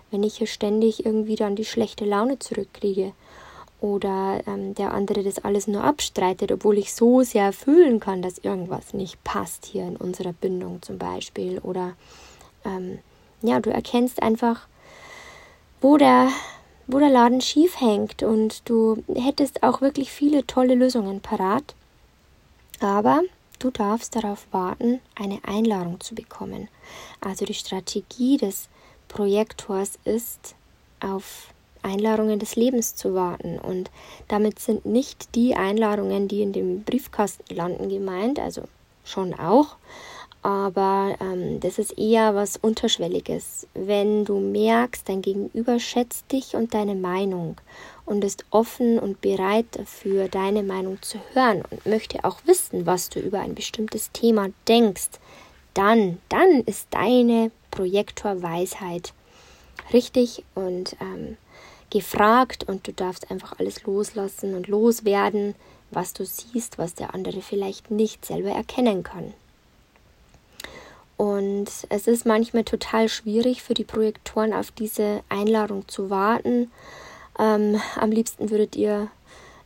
wenn 0.10 0.24
ich 0.24 0.38
hier 0.38 0.48
ständig 0.48 1.06
irgendwie 1.06 1.36
dann 1.36 1.56
die 1.56 1.66
schlechte 1.66 2.06
Laune 2.06 2.40
zurückkriege 2.40 3.14
oder 3.82 4.42
ähm, 4.48 4.76
der 4.76 4.94
andere 4.94 5.24
das 5.24 5.44
alles 5.44 5.68
nur 5.68 5.84
abstreitet, 5.84 6.52
obwohl 6.52 6.78
ich 6.78 6.94
so 6.94 7.24
sehr 7.24 7.52
fühlen 7.52 8.00
kann, 8.00 8.22
dass 8.22 8.38
irgendwas 8.38 8.94
nicht 8.94 9.22
passt 9.24 9.66
hier 9.66 9.84
in 9.84 9.98
unserer 9.98 10.34
Bindung 10.34 10.82
zum 10.82 10.98
Beispiel 10.98 11.60
oder 11.60 11.94
ähm, 12.64 13.00
ja, 13.42 13.60
du 13.60 13.72
erkennst 13.72 14.22
einfach, 14.22 14.68
wo 15.82 15.98
der 15.98 16.30
wo 16.88 17.00
der 17.00 17.10
Laden 17.10 17.42
schief 17.42 17.80
hängt 17.80 18.22
und 18.22 18.68
du 18.70 19.04
hättest 19.16 19.64
auch 19.64 19.82
wirklich 19.82 20.12
viele 20.12 20.46
tolle 20.46 20.76
Lösungen 20.76 21.22
parat. 21.22 21.76
Aber 22.82 23.22
du 23.60 23.72
darfst 23.72 24.16
darauf 24.16 24.46
warten, 24.52 25.00
eine 25.16 25.40
Einladung 25.44 26.02
zu 26.02 26.16
bekommen. 26.16 26.68
Also 27.22 27.46
die 27.46 27.54
Strategie 27.54 28.38
des 28.38 28.68
Projektors 29.08 30.00
ist, 30.04 30.56
auf 31.00 31.54
Einladungen 31.84 32.40
des 32.40 32.56
Lebens 32.56 32.96
zu 32.96 33.14
warten. 33.14 33.60
Und 33.60 33.90
damit 34.28 34.60
sind 34.60 34.86
nicht 34.86 35.36
die 35.36 35.56
Einladungen, 35.56 36.28
die 36.28 36.42
in 36.42 36.54
dem 36.54 36.84
Briefkasten 36.84 37.56
landen, 37.56 37.90
gemeint, 37.90 38.40
also 38.40 38.64
schon 39.04 39.34
auch, 39.34 39.78
aber 40.44 41.16
ähm, 41.20 41.60
das 41.60 41.78
ist 41.78 41.98
eher 41.98 42.34
was 42.34 42.58
Unterschwelliges. 42.58 43.68
Wenn 43.76 44.26
du 44.26 44.40
merkst, 44.40 45.08
dein 45.08 45.22
Gegenüber 45.22 45.80
schätzt 45.80 46.32
dich 46.32 46.56
und 46.56 46.74
deine 46.74 46.96
Meinung 46.96 47.58
und 48.06 48.24
ist 48.24 48.46
offen 48.50 48.98
und 48.98 49.22
bereit 49.22 49.68
dafür, 49.72 50.30
deine 50.30 50.64
Meinung 50.64 51.00
zu 51.02 51.20
hören 51.34 51.64
und 51.70 51.86
möchte 51.86 52.24
auch 52.24 52.40
wissen, 52.46 52.88
was 52.88 53.10
du 53.10 53.20
über 53.20 53.40
ein 53.40 53.54
bestimmtes 53.54 54.12
Thema 54.12 54.50
denkst, 54.68 55.10
dann, 55.76 56.18
dann 56.30 56.62
ist 56.66 56.88
deine 56.90 57.52
Projektorweisheit 57.70 59.14
richtig 59.94 60.44
und 60.56 60.96
ähm, 61.00 61.38
gefragt 61.92 62.64
und 62.68 62.88
du 62.88 62.94
darfst 62.94 63.30
einfach 63.30 63.60
alles 63.60 63.84
loslassen 63.84 64.56
und 64.56 64.68
loswerden, 64.68 65.54
was 65.92 66.14
du 66.14 66.26
siehst, 66.26 66.80
was 66.80 66.96
der 66.96 67.14
andere 67.14 67.42
vielleicht 67.42 67.92
nicht 67.92 68.26
selber 68.26 68.50
erkennen 68.50 69.04
kann. 69.04 69.34
Und 71.18 71.68
es 71.90 72.08
ist 72.08 72.26
manchmal 72.26 72.64
total 72.64 73.08
schwierig 73.08 73.62
für 73.62 73.76
die 73.76 73.84
Projektoren 73.84 74.54
auf 74.54 74.72
diese 74.72 75.22
Einladung 75.30 75.88
zu 75.88 76.10
warten. 76.10 76.72
Ähm, 77.38 77.80
am 77.96 78.10
liebsten 78.10 78.50
würdet 78.50 78.76
ihr, 78.76 79.08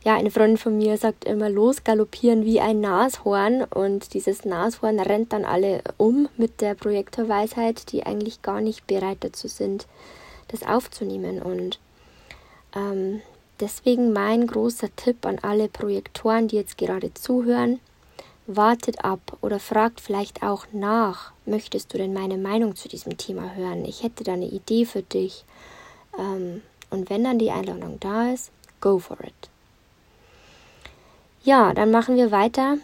ja, 0.04 0.16
eine 0.16 0.30
Freundin 0.30 0.58
von 0.58 0.76
mir 0.76 0.98
sagt 0.98 1.24
immer, 1.24 1.48
losgaloppieren 1.48 2.44
wie 2.44 2.60
ein 2.60 2.82
Nashorn. 2.82 3.64
Und 3.64 4.12
dieses 4.12 4.44
Nashorn 4.44 5.00
rennt 5.00 5.32
dann 5.32 5.46
alle 5.46 5.80
um 5.96 6.28
mit 6.36 6.60
der 6.60 6.74
Projektorweisheit, 6.74 7.90
die 7.90 8.04
eigentlich 8.04 8.42
gar 8.42 8.60
nicht 8.60 8.86
bereit 8.86 9.18
dazu 9.20 9.48
sind, 9.48 9.86
das 10.48 10.62
aufzunehmen. 10.62 11.40
Und 11.40 11.78
ähm, 12.76 13.22
deswegen 13.58 14.12
mein 14.12 14.46
großer 14.46 14.94
Tipp 14.94 15.26
an 15.26 15.38
alle 15.40 15.68
Projektoren, 15.68 16.46
die 16.46 16.56
jetzt 16.56 16.78
gerade 16.78 17.12
zuhören 17.14 17.80
wartet 18.46 19.04
ab 19.04 19.36
oder 19.40 19.58
fragt 19.58 20.00
vielleicht 20.00 20.42
auch 20.42 20.66
nach, 20.72 21.32
möchtest 21.46 21.92
du 21.92 21.98
denn 21.98 22.12
meine 22.12 22.38
Meinung 22.38 22.76
zu 22.76 22.88
diesem 22.88 23.16
Thema 23.16 23.54
hören? 23.54 23.84
Ich 23.84 24.02
hätte 24.02 24.24
da 24.24 24.34
eine 24.34 24.46
Idee 24.46 24.84
für 24.84 25.02
dich. 25.02 25.44
Ähm, 26.18 26.62
und 26.90 27.10
wenn 27.10 27.24
dann 27.24 27.38
die 27.38 27.50
Einladung 27.50 27.98
da 28.00 28.32
ist, 28.32 28.50
go 28.80 28.98
for 28.98 29.18
it. 29.20 29.34
Ja, 31.42 31.74
dann 31.74 31.90
machen 31.90 32.16
wir 32.16 32.30
weiter 32.30 32.78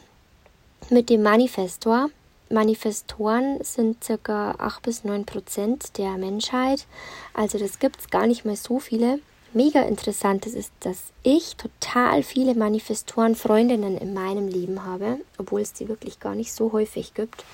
mit 0.90 1.11
dem 1.11 1.22
Manifestor. 1.22 2.11
Manifestoren 2.50 3.62
sind 3.62 3.99
ca. 4.00 4.54
8 4.58 4.82
bis 4.82 5.04
9 5.04 5.25
Prozent 5.25 5.96
der 5.96 6.18
Menschheit. 6.18 6.87
Also 7.34 7.58
das 7.58 7.78
gibt 7.78 8.00
es 8.00 8.11
gar 8.11 8.26
nicht 8.26 8.44
mehr 8.44 8.56
so 8.56 8.78
viele 8.78 9.20
mega 9.54 9.82
interessantes 9.82 10.54
ist, 10.54 10.73
dass 10.80 10.99
ich 11.23 11.56
total 11.56 12.23
viele 12.23 12.54
Manifestoren-Freundinnen 12.54 13.97
in 13.97 14.14
meinem 14.14 14.49
Leben 14.49 14.85
habe, 14.85 15.18
obwohl 15.38 15.61
es 15.61 15.73
die 15.73 15.88
wirklich 15.88 16.21
gar 16.21 16.35
nicht 16.35 16.52
so 16.52 16.73
häufig 16.73 17.14
gibt. 17.14 17.44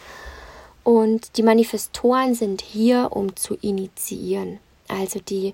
Und 0.85 1.37
die 1.37 1.43
Manifestoren 1.43 2.35
sind 2.35 2.63
hier, 2.63 3.09
um 3.11 3.37
zu 3.37 3.55
initiieren. 3.61 4.59
Also 4.89 5.21
die, 5.21 5.53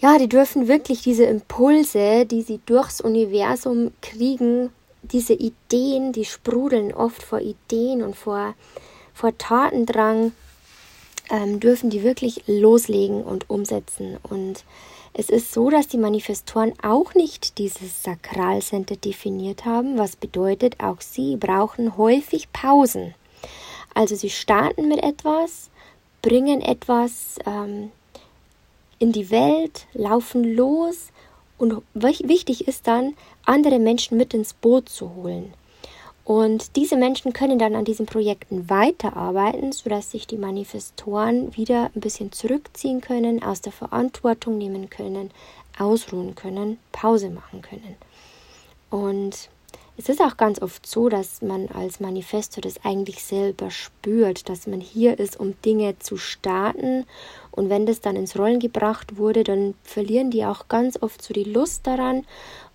ja, 0.00 0.18
die 0.18 0.28
dürfen 0.28 0.66
wirklich 0.66 1.02
diese 1.02 1.24
Impulse, 1.24 2.26
die 2.26 2.42
sie 2.42 2.60
durchs 2.66 3.00
Universum 3.00 3.92
kriegen, 4.00 4.70
diese 5.02 5.34
Ideen, 5.34 6.12
die 6.12 6.24
sprudeln 6.24 6.92
oft 6.92 7.22
vor 7.22 7.40
Ideen 7.40 8.02
und 8.02 8.16
vor, 8.16 8.54
vor 9.14 9.36
Tatendrang, 9.36 10.32
ähm, 11.30 11.60
dürfen 11.60 11.90
die 11.90 12.02
wirklich 12.02 12.42
loslegen 12.46 13.22
und 13.22 13.48
umsetzen. 13.50 14.18
Und 14.22 14.64
es 15.14 15.28
ist 15.28 15.52
so, 15.52 15.68
dass 15.68 15.88
die 15.88 15.98
Manifestoren 15.98 16.72
auch 16.82 17.14
nicht 17.14 17.58
dieses 17.58 18.02
Sakralcenter 18.02 18.96
definiert 18.96 19.64
haben, 19.66 19.98
was 19.98 20.16
bedeutet, 20.16 20.80
auch 20.80 21.00
sie 21.00 21.36
brauchen 21.36 21.96
häufig 21.98 22.50
Pausen. 22.52 23.14
Also 23.94 24.16
sie 24.16 24.30
starten 24.30 24.88
mit 24.88 25.02
etwas, 25.02 25.68
bringen 26.22 26.62
etwas 26.62 27.36
ähm, 27.44 27.92
in 28.98 29.12
die 29.12 29.30
Welt, 29.30 29.86
laufen 29.92 30.44
los 30.44 31.08
und 31.58 31.82
wichtig 31.94 32.66
ist 32.66 32.86
dann, 32.86 33.14
andere 33.44 33.78
Menschen 33.78 34.16
mit 34.16 34.32
ins 34.32 34.54
Boot 34.54 34.88
zu 34.88 35.14
holen. 35.14 35.52
Und 36.24 36.76
diese 36.76 36.96
Menschen 36.96 37.32
können 37.32 37.58
dann 37.58 37.74
an 37.74 37.84
diesen 37.84 38.06
Projekten 38.06 38.70
weiterarbeiten, 38.70 39.72
sodass 39.72 40.10
sich 40.10 40.26
die 40.26 40.36
Manifestoren 40.36 41.56
wieder 41.56 41.90
ein 41.94 42.00
bisschen 42.00 42.30
zurückziehen 42.30 43.00
können, 43.00 43.42
aus 43.42 43.60
der 43.60 43.72
Verantwortung 43.72 44.56
nehmen 44.56 44.88
können, 44.88 45.30
ausruhen 45.78 46.34
können, 46.34 46.78
Pause 46.92 47.30
machen 47.30 47.62
können. 47.62 47.96
Und 48.90 49.48
es 49.98 50.08
ist 50.08 50.22
auch 50.22 50.36
ganz 50.36 50.62
oft 50.62 50.86
so, 50.86 51.08
dass 51.08 51.42
man 51.42 51.68
als 51.68 52.00
Manifestor 52.00 52.62
das 52.62 52.82
eigentlich 52.84 53.22
selber 53.22 53.70
spürt, 53.70 54.48
dass 54.48 54.66
man 54.66 54.80
hier 54.80 55.18
ist, 55.18 55.38
um 55.38 55.60
Dinge 55.62 55.98
zu 55.98 56.16
starten. 56.16 57.04
Und 57.50 57.68
wenn 57.68 57.84
das 57.84 58.00
dann 58.00 58.16
ins 58.16 58.38
Rollen 58.38 58.58
gebracht 58.58 59.16
wurde, 59.18 59.44
dann 59.44 59.74
verlieren 59.82 60.30
die 60.30 60.44
auch 60.44 60.68
ganz 60.68 61.02
oft 61.02 61.20
so 61.20 61.34
die 61.34 61.44
Lust 61.44 61.86
daran 61.86 62.24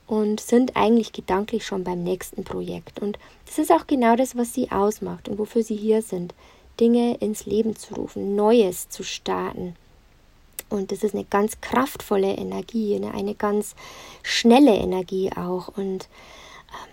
und 0.07 0.39
sind 0.39 0.75
eigentlich 0.75 1.11
gedanklich 1.11 1.65
schon 1.65 1.83
beim 1.83 2.03
nächsten 2.03 2.43
Projekt. 2.43 2.99
Und 2.99 3.19
das 3.45 3.59
ist 3.59 3.71
auch 3.71 3.85
genau 3.85 4.15
das, 4.15 4.37
was 4.37 4.53
sie 4.53 4.71
ausmacht 4.71 5.27
und 5.27 5.37
wofür 5.37 5.63
sie 5.63 5.75
hier 5.75 6.01
sind. 6.01 6.33
Dinge 6.79 7.15
ins 7.17 7.45
Leben 7.45 7.75
zu 7.75 7.95
rufen, 7.95 8.35
Neues 8.35 8.87
zu 8.89 9.03
starten. 9.03 9.75
Und 10.69 10.91
das 10.91 11.03
ist 11.03 11.13
eine 11.13 11.25
ganz 11.25 11.59
kraftvolle 11.61 12.35
Energie, 12.35 12.95
eine, 12.95 13.13
eine 13.13 13.35
ganz 13.35 13.75
schnelle 14.23 14.75
Energie 14.75 15.31
auch. 15.35 15.69
Und 15.69 16.07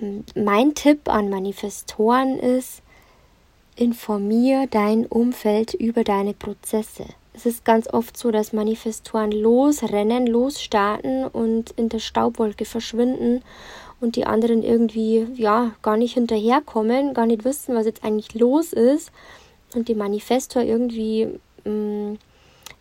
ähm, 0.00 0.24
mein 0.34 0.74
Tipp 0.74 1.08
an 1.08 1.28
Manifestoren 1.28 2.38
ist, 2.38 2.82
informier 3.76 4.68
dein 4.68 5.06
Umfeld 5.06 5.74
über 5.74 6.04
deine 6.04 6.34
Prozesse. 6.34 7.06
Es 7.36 7.46
ist 7.46 7.64
ganz 7.64 7.92
oft 7.92 8.16
so, 8.16 8.30
dass 8.30 8.52
Manifestoren 8.52 9.32
losrennen, 9.32 10.26
losstarten 10.26 11.26
und 11.26 11.72
in 11.72 11.88
der 11.88 11.98
Staubwolke 11.98 12.64
verschwinden 12.64 13.42
und 14.00 14.14
die 14.14 14.24
anderen 14.24 14.62
irgendwie 14.62 15.26
ja 15.34 15.72
gar 15.82 15.96
nicht 15.96 16.14
hinterherkommen, 16.14 17.12
gar 17.12 17.26
nicht 17.26 17.44
wissen, 17.44 17.74
was 17.74 17.86
jetzt 17.86 18.04
eigentlich 18.04 18.34
los 18.34 18.72
ist. 18.72 19.10
Und 19.74 19.88
dem 19.88 19.98
Manifestor 19.98 20.62
irgendwie 20.62 21.28
mh, 21.64 21.70
mm, 21.70 22.18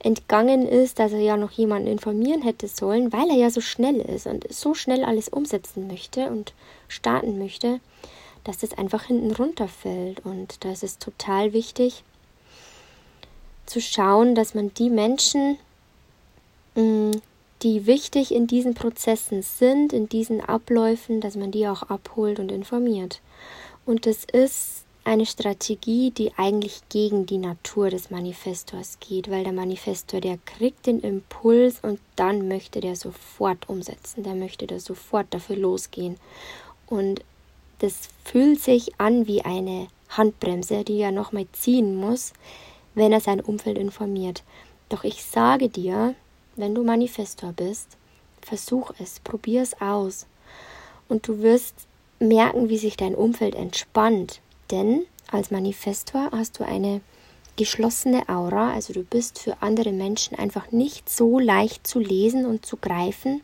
entgangen 0.04 0.68
ist, 0.68 1.00
dass 1.00 1.14
er 1.14 1.20
ja 1.22 1.38
noch 1.38 1.52
jemanden 1.52 1.88
informieren 1.88 2.44
hätte 2.44 2.68
sollen, 2.68 3.12
weil 3.12 3.30
er 3.30 3.38
ja 3.38 3.50
so 3.50 3.62
schnell 3.62 4.00
ist 4.02 4.28
und 4.28 4.46
so 4.54 4.76
schnell 4.76 5.04
alles 5.04 5.30
umsetzen 5.30 5.88
möchte 5.88 6.28
und 6.28 6.54
starten 6.88 7.40
möchte, 7.40 7.80
dass 8.44 8.60
das 8.60 8.78
einfach 8.78 9.04
hinten 9.04 9.32
runterfällt. 9.32 10.24
Und 10.26 10.64
das 10.66 10.84
ist 10.84 11.02
total 11.02 11.54
wichtig, 11.54 12.04
zu 13.66 13.82
schauen, 13.82 14.36
dass 14.36 14.54
man 14.54 14.74
die 14.74 14.90
Menschen, 14.90 15.58
mm, 16.76 17.12
die 17.62 17.86
wichtig 17.86 18.34
in 18.34 18.48
diesen 18.48 18.74
Prozessen 18.74 19.42
sind, 19.42 19.94
in 19.94 20.10
diesen 20.10 20.42
Abläufen, 20.42 21.22
dass 21.22 21.36
man 21.36 21.52
die 21.52 21.68
auch 21.68 21.84
abholt 21.84 22.40
und 22.40 22.52
informiert. 22.52 23.22
Und 23.86 24.06
das 24.06 24.26
ist 24.26 24.84
eine 25.06 25.26
Strategie, 25.26 26.12
die 26.12 26.32
eigentlich 26.38 26.82
gegen 26.90 27.26
die 27.26 27.38
Natur 27.38 27.90
des 27.90 28.10
Manifestors 28.10 28.98
geht, 29.00 29.30
weil 29.30 29.44
der 29.44 29.54
Manifestor, 29.54 30.22
der 30.22 30.38
kriegt 30.46 30.86
den 30.86 31.02
Impuls 31.02 31.80
und 31.82 32.00
dann 32.16 32.48
möchte 32.48 32.80
der 32.80 32.96
sofort 32.96 33.68
umsetzen, 33.68 34.24
der 34.24 34.36
möchte 34.36 34.66
da 34.66 34.80
sofort 34.80 35.28
dafür 35.32 35.58
losgehen. 35.58 36.18
Und 36.88 37.22
das 37.80 38.10
fühlt 38.24 38.62
sich 38.62 38.98
an 39.00 39.28
wie 39.28 39.42
eine 39.42 39.88
Handbremse, 40.10 40.84
die 40.84 41.00
er 41.00 41.12
nochmal 41.12 41.48
ziehen 41.52 41.96
muss, 41.96 42.32
wenn 42.96 43.12
er 43.12 43.22
sein 43.22 43.42
Umfeld 43.42 43.78
informiert. 43.78 44.44
Doch 44.90 45.04
ich 45.04 45.24
sage 45.24 45.70
dir, 45.70 46.16
wenn 46.56 46.76
du 46.76 46.84
Manifestor 46.84 47.52
bist, 47.54 47.98
versuch 48.42 48.92
es, 49.00 49.20
probier 49.20 49.62
es 49.62 49.80
aus. 49.82 50.28
Und 51.10 51.28
du 51.28 51.42
wirst 51.42 51.88
merken, 52.20 52.70
wie 52.70 52.78
sich 52.78 52.98
dein 52.98 53.16
Umfeld 53.16 53.56
entspannt. 53.56 54.42
Denn 54.72 55.06
als 55.32 55.52
Manifestor 55.52 56.30
hast 56.32 56.60
du 56.60 56.66
eine 56.66 57.02
geschlossene 57.56 58.28
Aura, 58.30 58.74
also 58.74 58.94
du 58.94 59.04
bist 59.04 59.40
für 59.40 59.62
andere 59.62 59.92
Menschen 59.92 60.38
einfach 60.38 60.72
nicht 60.72 61.10
so 61.10 61.40
leicht 61.40 61.86
zu 61.86 62.00
lesen 62.00 62.46
und 62.46 62.66
zu 62.66 62.78
greifen. 62.78 63.42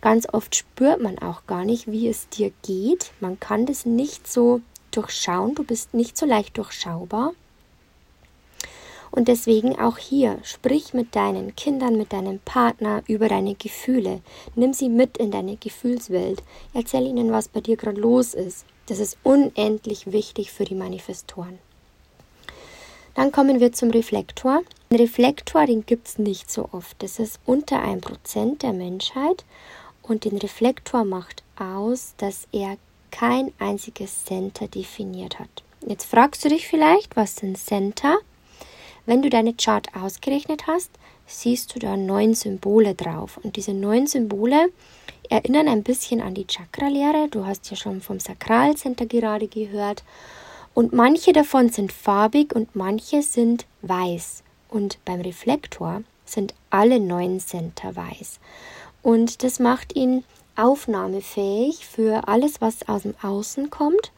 Ganz 0.00 0.26
oft 0.32 0.56
spürt 0.56 1.00
man 1.00 1.18
auch 1.18 1.46
gar 1.46 1.64
nicht, 1.64 1.90
wie 1.90 2.08
es 2.08 2.28
dir 2.28 2.52
geht. 2.62 3.12
Man 3.20 3.38
kann 3.38 3.66
das 3.66 3.84
nicht 3.84 4.26
so 4.26 4.60
durchschauen, 4.90 5.54
du 5.54 5.62
bist 5.62 5.94
nicht 5.94 6.16
so 6.16 6.26
leicht 6.26 6.56
durchschaubar. 6.56 7.32
Und 9.10 9.28
deswegen 9.28 9.78
auch 9.78 9.98
hier, 9.98 10.38
sprich 10.42 10.94
mit 10.94 11.16
deinen 11.16 11.56
Kindern, 11.56 11.96
mit 11.96 12.12
deinem 12.12 12.38
Partner 12.40 13.02
über 13.08 13.28
deine 13.28 13.54
Gefühle. 13.54 14.20
Nimm 14.54 14.72
sie 14.72 14.88
mit 14.88 15.18
in 15.18 15.30
deine 15.30 15.56
Gefühlswelt. 15.56 16.42
Erzähl 16.74 17.06
ihnen, 17.06 17.32
was 17.32 17.48
bei 17.48 17.60
dir 17.60 17.76
gerade 17.76 18.00
los 18.00 18.34
ist. 18.34 18.64
Das 18.86 18.98
ist 18.98 19.18
unendlich 19.22 20.12
wichtig 20.12 20.52
für 20.52 20.64
die 20.64 20.74
Manifestoren. 20.74 21.58
Dann 23.14 23.32
kommen 23.32 23.60
wir 23.60 23.72
zum 23.72 23.90
Reflektor. 23.90 24.62
Ein 24.90 24.96
Reflektor, 24.96 25.66
den 25.66 25.84
gibt 25.84 26.08
es 26.08 26.18
nicht 26.18 26.50
so 26.50 26.68
oft. 26.72 27.02
Das 27.02 27.18
ist 27.18 27.40
unter 27.44 27.84
1% 27.84 28.58
der 28.58 28.72
Menschheit. 28.72 29.44
Und 30.02 30.24
den 30.24 30.38
Reflektor 30.38 31.04
macht 31.04 31.42
aus, 31.58 32.14
dass 32.16 32.48
er 32.52 32.76
kein 33.10 33.52
einziges 33.58 34.24
Center 34.24 34.68
definiert 34.68 35.38
hat. 35.38 35.64
Jetzt 35.86 36.04
fragst 36.04 36.44
du 36.44 36.48
dich 36.48 36.68
vielleicht, 36.68 37.16
was 37.16 37.36
sind 37.36 37.58
Center? 37.58 38.18
Wenn 39.06 39.22
du 39.22 39.30
deine 39.30 39.54
Chart 39.54 39.86
ausgerechnet 39.94 40.66
hast, 40.66 40.90
siehst 41.26 41.74
du 41.74 41.78
da 41.78 41.96
neun 41.96 42.34
Symbole 42.34 42.94
drauf. 42.94 43.38
Und 43.42 43.56
diese 43.56 43.72
neun 43.72 44.06
Symbole 44.06 44.70
erinnern 45.28 45.68
ein 45.68 45.82
bisschen 45.82 46.20
an 46.20 46.34
die 46.34 46.46
Chakra-Lehre. 46.46 47.28
Du 47.28 47.46
hast 47.46 47.70
ja 47.70 47.76
schon 47.76 48.00
vom 48.00 48.20
Sakralcenter 48.20 49.06
gerade 49.06 49.48
gehört. 49.48 50.04
Und 50.74 50.92
manche 50.92 51.32
davon 51.32 51.68
sind 51.70 51.92
farbig 51.92 52.54
und 52.54 52.76
manche 52.76 53.22
sind 53.22 53.66
weiß. 53.82 54.42
Und 54.68 54.98
beim 55.04 55.20
Reflektor 55.20 56.02
sind 56.24 56.54
alle 56.70 57.00
neun 57.00 57.40
Center 57.40 57.96
weiß. 57.96 58.38
Und 59.02 59.42
das 59.42 59.58
macht 59.58 59.96
ihn 59.96 60.24
aufnahmefähig 60.56 61.86
für 61.86 62.28
alles, 62.28 62.60
was 62.60 62.88
aus 62.88 63.02
dem 63.02 63.14
Außen 63.22 63.70
kommt 63.70 64.12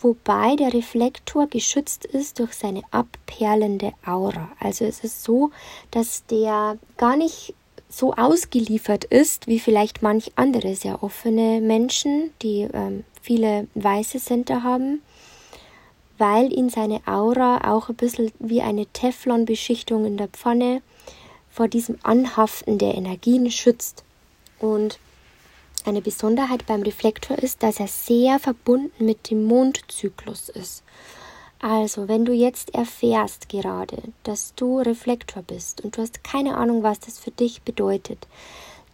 wobei 0.00 0.56
der 0.56 0.74
Reflektor 0.74 1.46
geschützt 1.46 2.04
ist 2.04 2.38
durch 2.38 2.54
seine 2.54 2.82
abperlende 2.90 3.92
Aura. 4.04 4.50
Also 4.60 4.84
es 4.84 5.04
ist 5.04 5.22
so, 5.22 5.50
dass 5.90 6.26
der 6.26 6.78
gar 6.96 7.16
nicht 7.16 7.54
so 7.88 8.12
ausgeliefert 8.14 9.04
ist 9.04 9.46
wie 9.46 9.60
vielleicht 9.60 10.02
manch 10.02 10.32
andere 10.36 10.74
sehr 10.74 11.02
offene 11.02 11.60
Menschen, 11.60 12.30
die 12.42 12.68
ähm, 12.72 13.04
viele 13.22 13.68
weiße 13.74 14.18
Center 14.18 14.62
haben, 14.62 15.02
weil 16.18 16.52
ihn 16.52 16.68
seine 16.68 17.00
Aura 17.06 17.70
auch 17.70 17.88
ein 17.88 17.96
bisschen 17.96 18.32
wie 18.38 18.62
eine 18.62 18.86
Teflonbeschichtung 18.86 20.04
in 20.04 20.16
der 20.16 20.28
Pfanne 20.28 20.82
vor 21.50 21.68
diesem 21.68 21.98
Anhaften 22.02 22.78
der 22.78 22.94
Energien 22.94 23.50
schützt. 23.50 24.04
Und 24.58 24.98
eine 25.86 26.02
Besonderheit 26.02 26.66
beim 26.66 26.82
Reflektor 26.82 27.38
ist, 27.38 27.62
dass 27.62 27.80
er 27.80 27.88
sehr 27.88 28.38
verbunden 28.38 29.04
mit 29.04 29.30
dem 29.30 29.44
Mondzyklus 29.44 30.48
ist. 30.48 30.82
Also, 31.60 32.08
wenn 32.08 32.24
du 32.24 32.32
jetzt 32.32 32.74
erfährst 32.74 33.48
gerade, 33.48 33.96
dass 34.24 34.54
du 34.54 34.78
Reflektor 34.80 35.42
bist 35.42 35.80
und 35.82 35.96
du 35.96 36.02
hast 36.02 36.22
keine 36.22 36.56
Ahnung, 36.56 36.82
was 36.82 37.00
das 37.00 37.18
für 37.18 37.30
dich 37.30 37.62
bedeutet, 37.62 38.26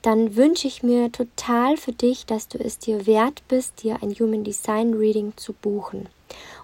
dann 0.02 0.36
wünsche 0.36 0.66
ich 0.66 0.82
mir 0.82 1.10
total 1.10 1.76
für 1.76 1.92
dich, 1.92 2.26
dass 2.26 2.48
du 2.48 2.58
es 2.58 2.78
dir 2.78 3.06
wert 3.06 3.42
bist, 3.48 3.82
dir 3.82 4.02
ein 4.02 4.10
Human 4.10 4.44
Design 4.44 4.94
Reading 4.94 5.32
zu 5.36 5.52
buchen. 5.52 6.08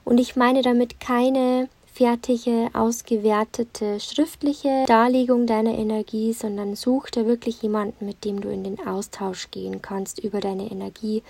Und 0.05 0.19
ich 0.19 0.37
meine 0.37 0.63
damit 0.63 1.01
keine 1.01 1.69
fertige, 1.99 2.71
ausgewertete 2.75 3.99
schriftliche 3.99 4.85
Darlegung 4.87 5.49
deiner 5.49 5.77
Energie, 5.77 6.33
sondern 6.33 6.77
such 6.77 7.11
dir 7.11 7.27
wirklich 7.27 7.61
jemanden, 7.61 8.07
mit 8.07 8.25
dem 8.25 8.41
du 8.41 8.51
in 8.51 8.63
den 8.63 8.87
Austausch 8.87 9.51
gehen 9.51 9.83
kannst 9.83 10.21
über 10.21 10.41
deine 10.41 10.71
Energie. 10.71 11.25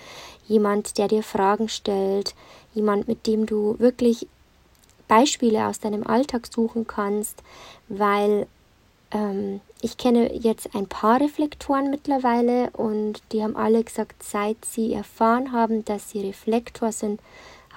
Jemand, 0.47 0.99
der 0.99 1.07
dir 1.07 1.23
Fragen 1.23 1.69
stellt, 1.69 2.35
jemand, 2.75 3.07
mit 3.07 3.25
dem 3.25 3.47
du 3.47 3.79
wirklich 3.79 4.27
Beispiele 5.07 5.65
aus 5.65 5.79
deinem 5.79 6.05
Alltag 6.05 6.45
suchen 6.45 6.85
kannst, 6.85 7.41
weil 7.87 8.45
ähm, 9.09 9.61
ich 9.81 9.97
kenne 9.97 10.35
jetzt 10.35 10.75
ein 10.75 10.85
paar 10.85 11.19
Reflektoren 11.19 11.89
mittlerweile 11.89 12.69
und 12.73 13.23
die 13.31 13.41
haben 13.41 13.55
alle 13.55 13.83
gesagt, 13.83 14.21
seit 14.21 14.63
sie 14.65 14.93
erfahren 14.93 15.51
haben, 15.51 15.83
dass 15.85 16.11
sie 16.11 16.21
Reflektor 16.21 16.91
sind, 16.91 17.19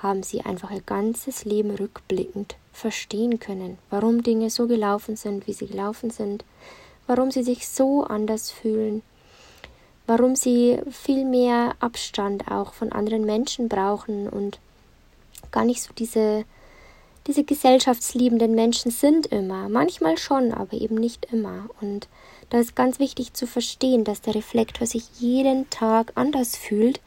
haben 0.02 0.22
sie 0.22 0.42
einfach 0.42 0.70
ihr 0.70 0.82
ganzes 0.82 1.46
Leben 1.46 1.70
rückblickend 1.70 2.56
verstehen 2.73 3.38
können, 3.38 3.79
warum 3.91 4.23
Dinge 4.23 4.50
so 4.50 4.67
gelaufen 4.67 5.17
sind, 5.17 5.47
wie 5.47 5.52
sie 5.52 5.67
gelaufen 5.67 6.11
sind, 6.11 6.45
warum 7.07 7.31
sie 7.31 7.43
sich 7.43 7.69
so 7.69 8.05
anders 8.05 8.50
fühlen, 8.50 9.02
warum 10.07 10.35
sie 10.37 10.81
viel 10.91 11.25
mehr 11.25 11.75
Abstand 11.81 12.50
auch 12.50 12.73
von 12.73 12.93
anderen 12.93 13.25
Menschen 13.25 13.69
brauchen 13.69 14.29
und 14.29 14.59
gar 15.50 15.64
nicht 15.64 15.83
so 15.83 15.93
diese, 15.93 16.45
diese 17.26 17.45
gesellschaftsliebenden 17.45 18.55
Menschen 18.55 18.91
sind 18.91 19.26
immer. 19.26 19.69
Manchmal 19.69 20.19
schon, 20.19 20.52
aber 20.52 20.75
eben 20.75 20.97
nicht 20.97 21.26
immer. 21.33 21.69
Und 21.81 22.09
da 22.50 22.59
ist 22.59 22.75
ganz 22.75 22.99
wichtig 22.99 23.35
zu 23.35 23.47
verstehen, 23.47 24.05
dass 24.05 24.23
der 24.23 24.35
Reflektor 24.35 24.87
sich 24.87 25.05
jeden 25.19 25.71
Tag 25.71 26.12
anders 26.14 26.57
fühlt, 26.57 27.00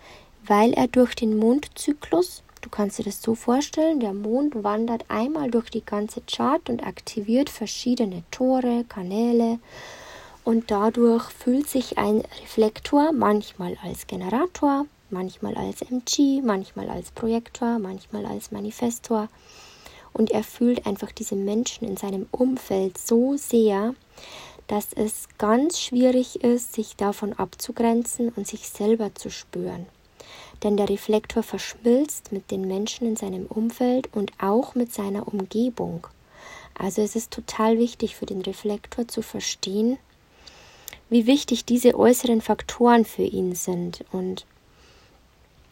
weil 0.46 0.74
er 0.74 0.88
durch 0.88 1.16
den 1.16 1.38
Mondzyklus 1.38 2.44
Du 2.66 2.72
kannst 2.72 2.98
dir 2.98 3.04
das 3.04 3.22
so 3.22 3.36
vorstellen, 3.36 4.00
der 4.00 4.16
Mond 4.16 4.64
wandert 4.64 5.06
einmal 5.08 5.52
durch 5.52 5.70
die 5.70 5.86
ganze 5.86 6.22
Chart 6.22 6.68
und 6.68 6.84
aktiviert 6.84 7.48
verschiedene 7.48 8.24
Tore, 8.32 8.86
Kanäle. 8.90 9.60
Und 10.44 10.72
dadurch 10.72 11.26
fühlt 11.26 11.70
sich 11.70 12.00
ein 12.00 12.24
Reflektor 12.42 13.12
manchmal 13.12 13.78
als 13.84 14.08
Generator, 14.08 14.88
manchmal 15.12 15.54
als 15.54 15.84
MG, 15.84 16.42
manchmal 16.42 16.90
als 16.90 17.12
Projektor, 17.12 17.78
manchmal 17.78 18.26
als 18.26 18.52
Manifestor. 18.52 19.30
Und 20.12 20.32
er 20.32 20.44
fühlt 20.44 20.88
einfach 20.88 21.12
diese 21.12 21.36
Menschen 21.36 21.88
in 21.88 21.98
seinem 21.98 22.26
Umfeld 22.32 22.98
so 22.98 23.38
sehr, 23.38 23.94
dass 24.66 24.92
es 24.92 25.28
ganz 25.38 25.80
schwierig 25.80 26.44
ist, 26.44 26.74
sich 26.74 26.96
davon 26.96 27.34
abzugrenzen 27.34 28.30
und 28.30 28.48
sich 28.48 28.68
selber 28.68 29.14
zu 29.14 29.30
spüren 29.30 29.86
denn 30.64 30.78
der 30.78 30.90
Reflektor 30.90 31.44
verschmilzt 31.44 32.32
mit 32.32 32.52
den 32.52 32.68
Menschen 32.68 33.08
in 33.08 33.16
seinem 33.16 33.46
Umfeld 33.46 34.10
und 34.14 34.32
auch 34.40 34.76
mit 34.76 34.94
seiner 34.94 35.28
Umgebung. 35.28 36.08
Also 36.78 37.02
es 37.02 37.16
ist 37.16 37.32
total 37.32 37.78
wichtig 37.78 38.16
für 38.16 38.26
den 38.26 38.42
Reflektor 38.42 39.08
zu 39.08 39.22
verstehen, 39.22 39.98
wie 41.10 41.28
wichtig 41.28 41.66
diese 41.66 41.98
äußeren 41.98 42.42
Faktoren 42.42 43.06
für 43.06 43.24
ihn 43.24 43.56
sind 43.56 44.04
und 44.12 44.46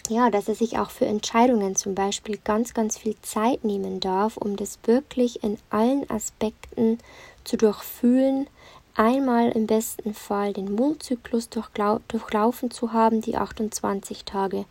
ja, 0.10 0.30
dass 0.30 0.49
er 0.49 0.56
sich 0.56 0.78
auch 0.78 0.89
für 0.89 1.06
Entscheidungen 1.06 1.76
zum 1.76 1.95
Beispiel 1.95 2.38
ganz, 2.43 2.73
ganz 2.73 2.97
viel 2.97 3.15
Zeit 3.21 3.63
nehmen 3.63 3.99
darf, 3.99 4.36
um 4.36 4.58
das 4.58 4.80
wirklich 4.84 5.43
in 5.43 5.58
allen 5.69 6.10
Aspekten 6.10 6.97
zu 7.45 7.56
durchfühlen, 7.56 8.47
einmal 8.95 9.49
im 9.49 9.67
besten 9.67 10.13
Fall 10.13 10.53
den 10.53 10.75
Mondzyklus 10.75 11.49
durchlaufen 11.49 12.71
zu 12.71 12.93
haben, 12.93 13.21
die 13.21 13.38
28 13.38 14.25
Tage, 14.25 14.65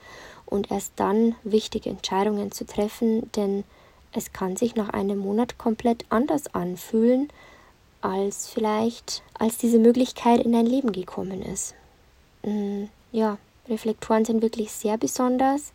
und 0.46 0.70
erst 0.70 0.92
dann 0.96 1.34
wichtige 1.44 1.88
Entscheidungen 1.88 2.52
zu 2.52 2.66
treffen, 2.66 3.30
denn 3.32 3.64
es 4.12 4.32
kann 4.32 4.56
sich 4.56 4.76
nach 4.76 4.90
einem 4.90 5.18
Monat 5.18 5.56
komplett 5.56 6.04
anders 6.10 6.54
anfühlen, 6.54 7.28
als 8.02 8.48
vielleicht, 8.48 9.22
als 9.38 9.56
diese 9.56 9.78
Möglichkeit 9.78 10.40
in 10.40 10.52
dein 10.52 10.66
Leben 10.66 10.92
gekommen 10.92 11.40
ist. 11.42 11.74
Mm, 12.42 12.84
ja, 13.12 13.38
Reflektoren 13.68 14.24
sind 14.24 14.42
wirklich 14.42 14.72
sehr 14.72 14.98
besonders. 14.98 15.72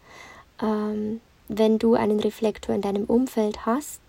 Ähm, 0.61 1.21
wenn 1.47 1.79
du 1.79 1.95
einen 1.95 2.19
Reflektor 2.19 2.75
in 2.75 2.81
deinem 2.81 3.05
Umfeld 3.05 3.65
hast, 3.65 4.01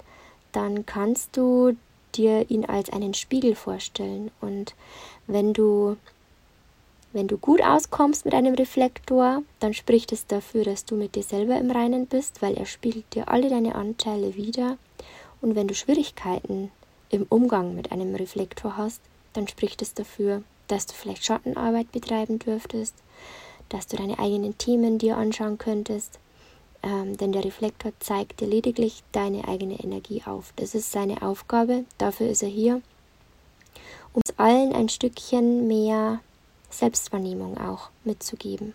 dann 0.52 0.84
kannst 0.84 1.36
du 1.36 1.76
dir 2.18 2.50
ihn 2.50 2.64
als 2.66 2.90
einen 2.90 3.14
Spiegel 3.14 3.54
vorstellen. 3.54 4.30
Und 4.40 4.74
wenn 5.26 5.52
du, 5.52 5.96
wenn 7.12 7.28
du 7.28 7.38
gut 7.38 7.62
auskommst 7.62 8.24
mit 8.24 8.34
einem 8.34 8.54
Reflektor, 8.54 9.42
dann 9.60 9.72
spricht 9.72 10.12
es 10.12 10.26
dafür, 10.26 10.64
dass 10.64 10.84
du 10.84 10.96
mit 10.96 11.14
dir 11.14 11.22
selber 11.22 11.56
im 11.58 11.70
Reinen 11.70 12.06
bist, 12.06 12.42
weil 12.42 12.56
er 12.56 12.66
spiegelt 12.66 13.14
dir 13.14 13.28
alle 13.28 13.48
deine 13.48 13.74
Anteile 13.74 14.34
wieder. 14.34 14.76
Und 15.40 15.54
wenn 15.54 15.68
du 15.68 15.74
Schwierigkeiten 15.74 16.70
im 17.10 17.24
Umgang 17.28 17.74
mit 17.74 17.92
einem 17.92 18.14
Reflektor 18.14 18.76
hast, 18.76 19.00
dann 19.32 19.48
spricht 19.48 19.80
es 19.80 19.94
dafür, 19.94 20.42
dass 20.66 20.86
du 20.86 20.94
vielleicht 20.94 21.24
Schattenarbeit 21.24 21.90
betreiben 21.92 22.38
dürftest, 22.38 22.94
dass 23.68 23.86
du 23.86 23.96
deine 23.96 24.18
eigenen 24.18 24.58
Themen 24.58 24.98
dir 24.98 25.16
anschauen 25.16 25.58
könntest, 25.58 26.18
ähm, 26.82 27.16
denn 27.16 27.32
der 27.32 27.44
Reflektor 27.44 27.92
zeigt 28.00 28.40
dir 28.40 28.46
lediglich 28.46 29.02
deine 29.12 29.46
eigene 29.48 29.78
Energie 29.80 30.22
auf. 30.24 30.52
Das 30.56 30.74
ist 30.74 30.92
seine 30.92 31.22
Aufgabe, 31.22 31.84
dafür 31.98 32.28
ist 32.28 32.42
er 32.42 32.48
hier, 32.48 32.80
um 34.12 34.22
uns 34.22 34.38
allen 34.38 34.72
ein 34.72 34.88
Stückchen 34.88 35.66
mehr 35.66 36.20
Selbstwahrnehmung 36.70 37.58
auch 37.58 37.90
mitzugeben. 38.04 38.74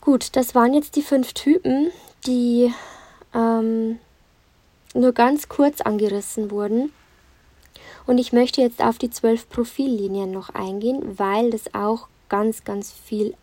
Gut, 0.00 0.36
das 0.36 0.54
waren 0.54 0.74
jetzt 0.74 0.96
die 0.96 1.02
fünf 1.02 1.32
Typen, 1.32 1.90
die 2.26 2.72
ähm, 3.34 3.98
nur 4.94 5.12
ganz 5.12 5.48
kurz 5.48 5.80
angerissen 5.80 6.50
wurden. 6.50 6.92
Und 8.06 8.18
ich 8.18 8.32
möchte 8.32 8.60
jetzt 8.60 8.82
auf 8.82 8.98
die 8.98 9.10
zwölf 9.10 9.48
Profillinien 9.48 10.30
noch 10.30 10.50
eingehen, 10.50 11.18
weil 11.18 11.50
das 11.50 11.72
auch 11.74 12.08
ganz, 12.28 12.64
ganz 12.64 12.92
viel 12.92 13.34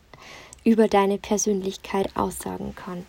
über 0.64 0.88
deine 0.88 1.18
Persönlichkeit 1.18 2.10
aussagen 2.16 2.76
kann. 2.76 3.06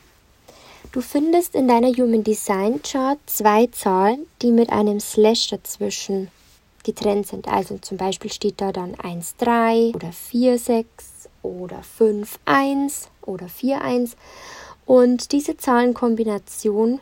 Du 0.92 1.00
findest 1.00 1.54
in 1.54 1.68
deiner 1.68 1.88
Human 1.88 2.24
Design 2.24 2.82
Chart 2.82 3.18
zwei 3.26 3.66
Zahlen, 3.68 4.26
die 4.42 4.50
mit 4.52 4.70
einem 4.70 5.00
Slash 5.00 5.48
dazwischen 5.48 6.28
getrennt 6.84 7.28
sind. 7.28 7.48
Also 7.48 7.78
zum 7.78 7.96
Beispiel 7.96 8.32
steht 8.32 8.60
da 8.60 8.72
dann 8.72 8.94
1,3 8.96 9.94
oder 9.94 10.08
4,6 10.08 10.84
oder 11.42 11.82
5,1 11.98 13.06
oder 13.22 13.46
4,1. 13.46 14.16
Und 14.84 15.32
diese 15.32 15.56
Zahlenkombination 15.56 17.00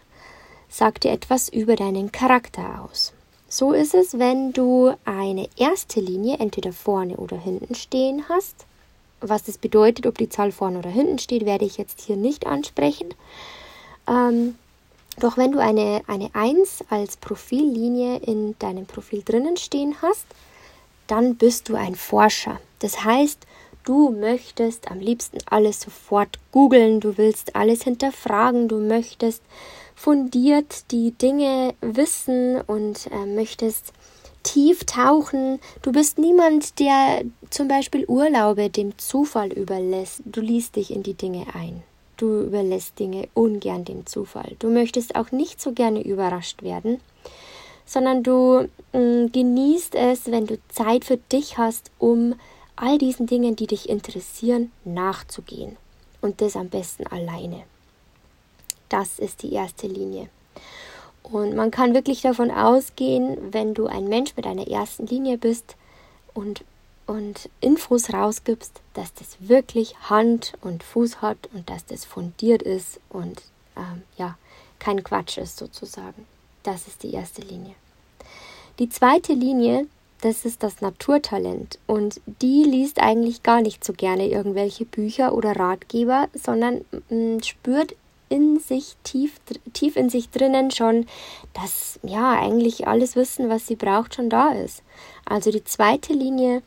sagt 0.69 1.05
dir 1.05 1.13
etwas 1.13 1.49
über 1.49 1.77
deinen 1.77 2.13
Charakter 2.13 2.85
aus. 2.85 3.13
So 3.49 3.73
ist 3.73 3.95
es, 3.95 4.19
wenn 4.19 4.53
du 4.53 4.95
eine 5.05 5.49
erste 5.57 6.01
Linie 6.01 6.39
entweder 6.39 6.73
vorne 6.73 7.17
oder 7.17 7.37
hinten 7.37 7.75
stehen 7.75 8.29
hast 8.29 8.67
was 9.21 9.45
das 9.45 9.59
bedeutet, 9.59 10.07
ob 10.07 10.19
die 10.19 10.29
Zahl 10.29 10.53
vorne 10.53 10.79
oder 10.79 10.91
hinten 10.91 11.19
steht, 11.19 11.45
werde 11.47 11.65
ich 11.65 11.77
jetzt 11.77 12.01
hier 12.01 12.17
nicht 12.17 12.47
ansprechen. 12.47 13.15
Ähm, 14.09 14.57
doch 15.19 15.37
wenn 15.37 15.53
du 15.53 15.59
eine, 15.59 16.03
eine 16.07 16.31
1 16.35 16.85
als 16.89 17.17
Profillinie 17.17 18.19
in 18.19 18.59
deinem 18.59 18.87
Profil 18.87 19.23
drinnen 19.23 19.57
stehen 19.57 19.97
hast, 20.03 20.27
dann 21.07 21.37
bist 21.37 21.69
du 21.69 21.75
ein 21.75 21.95
Forscher. 21.95 22.61
Das 22.79 23.05
heißt, 23.05 23.47
du 23.85 24.11
möchtest 24.11 24.91
am 24.91 25.01
liebsten 25.01 25.39
alles 25.47 25.81
sofort 25.81 26.39
googeln, 26.53 27.01
du 27.01 27.19
willst 27.19 27.57
alles 27.57 27.83
hinterfragen, 27.83 28.69
du 28.69 28.79
möchtest 28.79 29.43
fundiert 29.95 30.91
die 30.93 31.11
Dinge 31.11 31.75
wissen 31.83 32.61
und 32.63 33.09
äh, 33.13 33.27
möchtest 33.27 33.93
tief 34.43 34.85
tauchen. 34.85 35.61
Du 35.83 35.93
bist 35.93 36.19
niemand, 36.19 36.79
der 36.79 37.23
zum 37.51 37.69
Beispiel 37.69 38.05
Urlaube 38.07 38.71
dem 38.71 38.97
Zufall 38.99 39.53
überlässt. 39.53 40.23
Du 40.25 40.41
liest 40.41 40.77
dich 40.77 40.91
in 40.91 41.03
die 41.03 41.15
Dinge 41.15 41.47
ein. 41.55 41.83
Du 42.17 42.43
überlässt 42.43 42.99
Dinge 42.99 43.29
ungern 43.35 43.85
dem 43.85 44.07
Zufall. 44.07 44.57
Du 44.59 44.69
möchtest 44.69 45.15
auch 45.17 45.33
nicht 45.33 45.61
so 45.61 45.73
gerne 45.73 46.03
überrascht 46.03 46.63
werden, 46.63 47.01
sondern 47.87 48.23
du 48.23 48.69
äh, 48.93 49.27
genießt 49.29 49.95
es, 49.95 50.31
wenn 50.31 50.47
du 50.47 50.59
Zeit 50.69 51.05
für 51.05 51.17
dich 51.17 51.57
hast, 51.57 51.91
um 51.99 52.35
all 52.77 52.99
diesen 52.99 53.27
Dingen, 53.27 53.57
die 53.57 53.67
dich 53.67 53.89
interessieren, 53.89 54.71
nachzugehen. 54.85 55.77
Und 56.21 56.43
das 56.43 56.57
am 56.57 56.69
besten 56.69 57.07
alleine. 57.07 57.63
Das 58.91 59.19
ist 59.19 59.43
die 59.43 59.53
erste 59.53 59.87
Linie. 59.87 60.29
Und 61.23 61.55
man 61.55 61.71
kann 61.71 61.95
wirklich 61.95 62.23
davon 62.23 62.51
ausgehen, 62.51 63.53
wenn 63.53 63.75
du 63.75 63.87
ein 63.87 64.09
Mensch 64.09 64.37
mit 64.37 64.47
einer 64.47 64.67
ersten 64.67 65.07
Linie 65.07 65.39
bist 65.39 65.77
und, 66.35 66.65
und 67.07 67.49
Infos 67.61 68.13
rausgibst, 68.13 68.81
dass 68.95 69.15
das 69.15 69.37
wirklich 69.41 69.97
Hand 70.09 70.55
und 70.61 70.83
Fuß 70.83 71.23
hat 71.23 71.39
und 71.53 71.69
dass 71.71 71.87
das 71.87 72.05
fundiert 72.05 72.63
ist 72.63 73.01
und 73.11 73.43
ähm, 73.77 74.03
ja, 74.17 74.37
kein 74.79 75.05
Quatsch 75.05 75.39
ist 75.39 75.57
sozusagen. 75.57 76.27
Das 76.63 76.87
ist 76.87 77.03
die 77.03 77.13
erste 77.13 77.43
Linie. 77.43 77.75
Die 78.79 78.89
zweite 78.89 79.35
Linie, 79.35 79.87
das 80.23 80.45
ist 80.45 80.63
das 80.63 80.81
Naturtalent 80.81 81.79
und 81.87 82.21
die 82.41 82.65
liest 82.65 83.01
eigentlich 83.01 83.43
gar 83.43 83.61
nicht 83.61 83.85
so 83.85 83.93
gerne 83.93 84.29
irgendwelche 84.29 84.85
Bücher 84.85 85.35
oder 85.35 85.57
Ratgeber, 85.57 86.29
sondern 86.35 86.85
mh, 87.09 87.37
mm, 87.37 87.43
spürt 87.43 87.95
in 88.31 88.59
sich 88.59 88.97
tief, 89.03 89.35
tief 89.75 89.97
in 89.97 90.09
sich 90.09 90.31
drinnen 90.31 90.71
schon, 90.71 91.07
dass 91.53 91.99
ja 92.03 92.33
eigentlich 92.41 92.87
alles 92.87 93.17
Wissen, 93.17 93.51
was 93.51 93.67
sie 93.67 93.77
braucht, 93.77 94.15
schon 94.15 94.31
da 94.31 94.53
ist. 94.53 94.83
Also 95.27 95.51
die 95.51 95.65
zweite 95.65 96.15
Linie, 96.15 96.63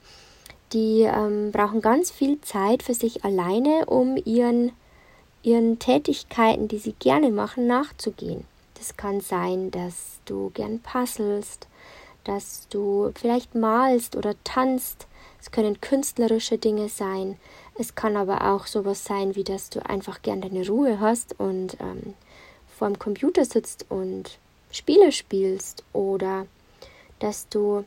die 0.73 1.01
ähm, 1.01 1.51
brauchen 1.51 1.81
ganz 1.81 2.11
viel 2.11 2.39
Zeit 2.41 2.83
für 2.83 2.93
sich 2.93 3.23
alleine, 3.23 3.85
um 3.85 4.17
ihren, 4.25 4.73
ihren 5.41 5.79
Tätigkeiten, 5.79 6.67
die 6.67 6.79
sie 6.79 6.93
gerne 6.99 7.31
machen, 7.31 7.65
nachzugehen. 7.65 8.45
Das 8.77 8.97
kann 8.97 9.21
sein, 9.21 9.71
dass 9.71 10.19
du 10.25 10.51
gern 10.53 10.79
puzzelst, 10.79 11.67
dass 12.25 12.67
du 12.69 13.11
vielleicht 13.15 13.55
malst 13.55 14.17
oder 14.17 14.35
tanzt. 14.43 15.07
Es 15.39 15.51
können 15.51 15.79
künstlerische 15.79 16.57
Dinge 16.57 16.89
sein. 16.89 17.37
Es 17.75 17.95
kann 17.95 18.15
aber 18.15 18.53
auch 18.53 18.67
sowas 18.67 19.03
sein, 19.03 19.35
wie 19.35 19.43
dass 19.43 19.69
du 19.69 19.83
einfach 19.87 20.21
gern 20.21 20.41
deine 20.41 20.67
Ruhe 20.67 20.99
hast 20.99 21.39
und 21.39 21.77
ähm, 21.79 22.13
vor 22.67 22.87
dem 22.87 22.99
Computer 22.99 23.45
sitzt 23.45 23.85
und 23.89 24.37
Spiele 24.71 25.11
spielst 25.11 25.83
oder 25.93 26.45
dass 27.19 27.47
du 27.49 27.83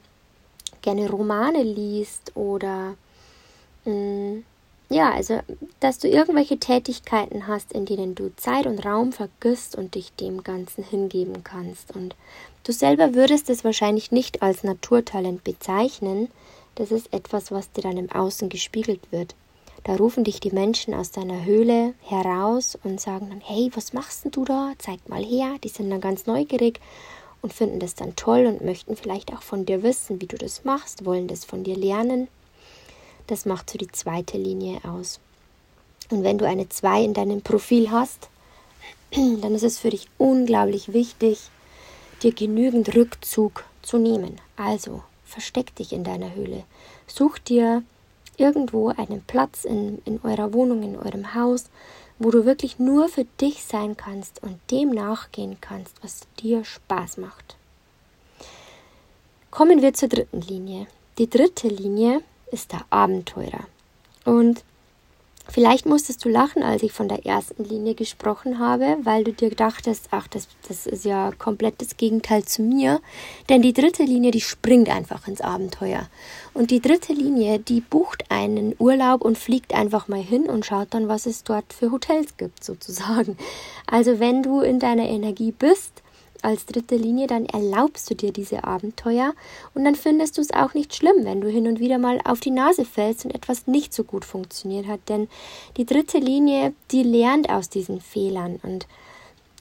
gerne 0.83 1.09
Romane 1.11 1.62
liest 1.62 2.33
oder 2.35 2.96
mh, 3.85 3.92
mm, 3.92 4.44
ja, 4.88 5.12
also 5.12 5.40
dass 5.81 5.99
du 5.99 6.09
irgendwelche 6.09 6.59
Tätigkeiten 6.59 7.49
hast, 7.49 7.72
in 7.72 7.87
denen 7.87 8.14
du 8.14 8.35
Zeit 8.37 8.66
und 8.66 8.85
Raum 8.85 9.12
vergisst 9.12 9.75
und 9.75 9.96
dich 9.96 10.12
dem 10.12 10.44
Ganzen 10.44 10.85
hingeben 10.85 11.42
kannst. 11.42 11.94
Und 11.94 12.14
du 12.62 12.72
selber 12.72 13.14
würdest 13.14 13.51
es 13.51 13.64
wahrscheinlich 13.64 14.12
nicht 14.12 14.42
als 14.42 14.62
Naturtalent 14.62 15.42
bezeichnen. 15.42 16.29
Das 16.77 16.92
ist 16.92 17.12
etwas, 17.12 17.51
was 17.51 17.72
dir 17.72 17.83
dann 17.83 17.96
im 17.96 18.12
Außen 18.12 18.49
gespiegelt 18.49 19.01
wird. 19.11 19.35
Da 19.87 19.94
rufen 19.94 20.25
dich 20.25 20.40
die 20.40 20.51
Menschen 20.51 20.94
aus 20.94 21.12
deiner 21.12 21.44
Höhle 21.44 21.94
heraus 22.01 22.77
und 22.83 23.01
sagen 23.01 23.29
dann, 23.31 23.40
hey, 23.40 23.70
was 23.72 23.92
machst 23.92 24.25
denn 24.25 24.33
du 24.33 24.44
da? 24.44 24.72
Zeig 24.79 25.09
mal 25.09 25.25
her. 25.25 25.59
Die 25.62 25.68
sind 25.68 25.90
dann 25.90 26.01
ganz 26.01 26.27
neugierig 26.27 26.81
und 27.40 27.53
finden 27.53 27.79
das 27.79 27.94
dann 27.94 28.16
toll 28.16 28.46
und 28.46 28.64
möchten 28.64 28.96
vielleicht 28.96 29.33
auch 29.33 29.42
von 29.42 29.64
dir 29.64 29.85
wissen, 29.85 30.20
wie 30.20 30.27
du 30.27 30.37
das 30.37 30.64
machst, 30.64 31.05
wollen 31.05 31.29
das 31.29 31.44
von 31.44 31.62
dir 31.62 31.77
lernen. 31.77 32.27
Das 33.29 33.46
macht 33.46 33.70
so 33.70 33.79
die 33.79 33.92
zweite 33.92 34.37
Linie 34.37 34.81
aus. 34.83 35.20
Und 36.11 36.25
wenn 36.25 36.38
du 36.38 36.49
eine 36.49 36.68
2 36.68 37.05
in 37.05 37.14
deinem 37.14 37.42
Profil 37.42 37.92
hast, 37.92 38.29
dann 39.12 39.55
ist 39.55 39.62
es 39.62 39.79
für 39.79 39.90
dich 39.90 40.09
unglaublich 40.18 40.94
wichtig, 40.94 41.38
dir 42.25 42.33
genügend 42.33 42.92
Rückzug 42.96 43.62
zu 43.83 43.99
nehmen. 43.99 44.40
Also 44.57 45.05
versteck 45.25 45.77
dich 45.77 45.92
in 45.92 46.03
deiner 46.03 46.35
Höhle. 46.35 46.64
Such 47.07 47.38
dir 47.38 47.85
irgendwo 48.37 48.88
einen 48.88 49.22
Platz 49.22 49.64
in, 49.64 49.99
in 50.05 50.20
eurer 50.22 50.53
Wohnung, 50.53 50.83
in 50.83 50.96
eurem 50.96 51.35
Haus, 51.35 51.66
wo 52.18 52.31
du 52.31 52.44
wirklich 52.44 52.79
nur 52.79 53.09
für 53.09 53.25
dich 53.40 53.64
sein 53.64 53.96
kannst 53.96 54.42
und 54.42 54.59
dem 54.70 54.90
nachgehen 54.90 55.59
kannst, 55.61 56.03
was 56.03 56.27
dir 56.40 56.64
Spaß 56.64 57.18
macht. 57.18 57.57
Kommen 59.51 59.83
wir 59.83 59.94
zur 59.94 60.09
dritten 60.09 60.40
Linie. 60.40 60.87
Die 61.18 61.31
dritte 61.31 61.68
Linie 61.68 62.22
ist 62.51 62.72
der 62.72 62.85
Abenteurer. 62.90 63.66
Und 64.25 64.64
Vielleicht 65.48 65.87
musstest 65.87 66.24
du 66.24 66.28
lachen, 66.28 66.62
als 66.62 66.82
ich 66.82 66.92
von 66.92 67.09
der 67.09 67.24
ersten 67.24 67.64
Linie 67.64 67.94
gesprochen 67.94 68.59
habe, 68.59 68.98
weil 69.04 69.24
du 69.24 69.32
dir 69.32 69.50
dachtest, 69.50 70.09
ach, 70.11 70.26
das, 70.28 70.48
das 70.68 70.87
ist 70.87 71.04
ja 71.04 71.30
komplett 71.38 71.80
das 71.80 71.96
Gegenteil 71.96 72.44
zu 72.44 72.62
mir. 72.62 73.00
Denn 73.48 73.62
die 73.62 73.72
dritte 73.72 74.02
Linie, 74.02 74.32
die 74.32 74.40
springt 74.40 74.88
einfach 74.88 75.28
ins 75.28 75.40
Abenteuer. 75.40 76.09
Und 76.52 76.70
die 76.70 76.80
dritte 76.80 77.12
Linie, 77.12 77.59
die 77.61 77.80
bucht 77.80 78.24
einen 78.28 78.74
Urlaub 78.78 79.22
und 79.22 79.38
fliegt 79.38 79.72
einfach 79.72 80.09
mal 80.09 80.22
hin 80.22 80.48
und 80.48 80.66
schaut 80.66 80.88
dann, 80.90 81.09
was 81.09 81.26
es 81.26 81.44
dort 81.44 81.72
für 81.72 81.92
Hotels 81.92 82.37
gibt, 82.37 82.64
sozusagen. 82.64 83.38
Also 83.87 84.18
wenn 84.18 84.42
du 84.42 84.61
in 84.61 84.80
deiner 84.80 85.09
Energie 85.09 85.52
bist, 85.52 86.02
als 86.46 86.64
dritte 86.64 86.96
Linie, 86.96 87.26
dann 87.26 87.44
erlaubst 87.46 88.09
du 88.09 88.14
dir 88.14 88.32
diese 88.32 88.64
Abenteuer 88.64 89.35
und 89.74 89.85
dann 89.85 89.96
findest 89.96 90.38
du 90.38 90.40
es 90.40 90.52
auch 90.52 90.74
nicht 90.74 90.94
schlimm, 90.94 91.24
wenn 91.24 91.40
du 91.40 91.48
hin 91.48 91.66
und 91.66 91.80
wieder 91.80 91.98
mal 91.98 92.20
auf 92.24 92.40
die 92.40 92.52
Nase 92.52 92.85
fällst 92.85 93.24
und 93.24 93.35
etwas 93.35 93.66
nicht 93.66 93.92
so 93.92 94.04
gut 94.04 94.24
funktioniert 94.24 94.87
hat, 94.87 95.00
denn 95.09 95.28
die 95.76 95.85
dritte 95.85 96.18
Linie, 96.18 96.72
die 96.92 97.02
lernt 97.02 97.50
aus 97.50 97.68
diesen 97.68 98.00
Fehlern 98.00 98.61
und 98.62 98.87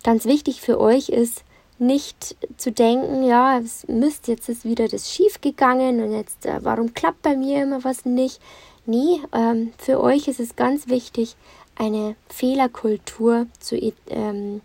ganz 0.03 0.25
wichtig 0.25 0.61
für 0.61 0.79
euch 0.79 1.09
ist, 1.09 1.43
nicht 1.77 2.37
zu 2.55 2.71
denken, 2.71 3.23
ja, 3.23 3.61
Mist, 3.87 4.27
jetzt 4.27 4.47
ist 4.47 4.63
wieder 4.63 4.87
das 4.87 5.11
schief 5.11 5.41
gegangen 5.41 6.01
und 6.01 6.13
jetzt, 6.13 6.45
äh, 6.45 6.59
warum 6.61 6.93
klappt 6.93 7.23
bei 7.23 7.35
mir 7.35 7.63
immer 7.63 7.83
was 7.83 8.05
nicht? 8.05 8.39
Nee, 8.85 9.19
ähm, 9.33 9.73
für 9.77 9.99
euch 9.99 10.27
ist 10.27 10.39
es 10.39 10.55
ganz 10.55 10.87
wichtig, 10.87 11.35
eine 11.75 12.15
Fehlerkultur 12.29 13.47
zu 13.59 13.75
ähm, 14.09 14.61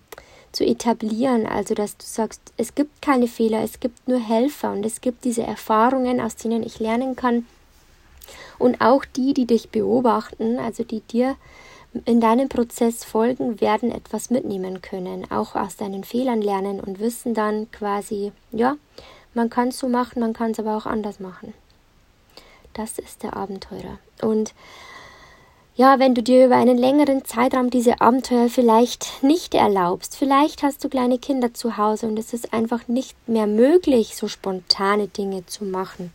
zu 0.53 0.65
etablieren. 0.65 1.47
Also, 1.47 1.75
dass 1.75 1.97
du 1.97 2.05
sagst, 2.05 2.41
es 2.57 2.75
gibt 2.75 3.03
keine 3.03 3.29
Fehler, 3.29 3.63
es 3.63 3.81
gibt 3.81 4.09
nur 4.09 4.19
Helfer 4.19 4.73
und 4.73 4.85
es 4.85 5.01
gibt 5.01 5.25
diese 5.25 5.43
Erfahrungen, 5.43 6.21
aus 6.21 6.37
denen 6.37 6.63
ich 6.63 6.79
lernen 6.79 7.17
kann. 7.17 7.47
Und 8.59 8.81
auch 8.81 9.05
die, 9.05 9.35
die 9.35 9.47
dich 9.47 9.71
beobachten, 9.71 10.59
also 10.59 10.85
die 10.85 11.01
dir 11.01 11.37
in 12.05 12.21
deinem 12.21 12.49
Prozess 12.49 13.05
folgen, 13.05 13.61
werden 13.61 13.91
etwas 13.91 14.31
mitnehmen 14.31 14.81
können, 14.83 15.29
auch 15.31 15.57
aus 15.57 15.77
deinen 15.77 16.05
Fehlern 16.05 16.41
lernen 16.41 16.81
und 16.81 17.01
wissen 17.01 17.35
dann 17.35 17.71
quasi, 17.71 18.33
ja, 18.53 18.77
man 19.35 19.51
kann 19.51 19.69
es 19.69 19.79
so 19.79 19.89
machen, 19.89 20.21
man 20.21 20.33
kann 20.33 20.53
es 20.53 20.59
aber 20.59 20.77
auch 20.77 20.87
anders 20.87 21.21
machen. 21.21 21.55
Das 22.75 22.99
ist 22.99 23.23
der 23.23 23.37
Abenteurer. 23.37 23.99
Und 24.23 24.55
ja, 25.81 25.99
wenn 25.99 26.15
du 26.15 26.23
dir 26.23 26.45
über 26.45 26.57
einen 26.57 26.77
längeren 26.77 27.25
Zeitraum 27.25 27.71
diese 27.71 28.03
Abenteuer 28.03 28.51
vielleicht 28.51 29.23
nicht 29.23 29.55
erlaubst, 29.55 30.15
vielleicht 30.15 30.63
hast 30.63 30.85
du 30.85 30.91
kleine 30.91 31.19
Kinder 31.19 31.55
zu 31.55 31.79
Hause 31.79 32.07
und 32.07 32.19
es 32.19 32.35
ist 32.35 32.53
einfach 32.53 32.87
nicht 32.87 33.17
mehr 33.27 33.47
möglich, 33.47 34.15
so 34.15 34.29
spontane 34.29 35.09
Dinge 35.09 35.47
zu 35.47 35.65
machen, 35.65 36.13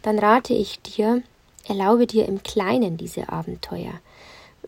dann 0.00 0.18
rate 0.18 0.54
ich 0.54 0.80
dir, 0.80 1.22
erlaube 1.68 2.06
dir 2.06 2.26
im 2.26 2.42
Kleinen 2.42 2.96
diese 2.96 3.28
Abenteuer. 3.28 3.92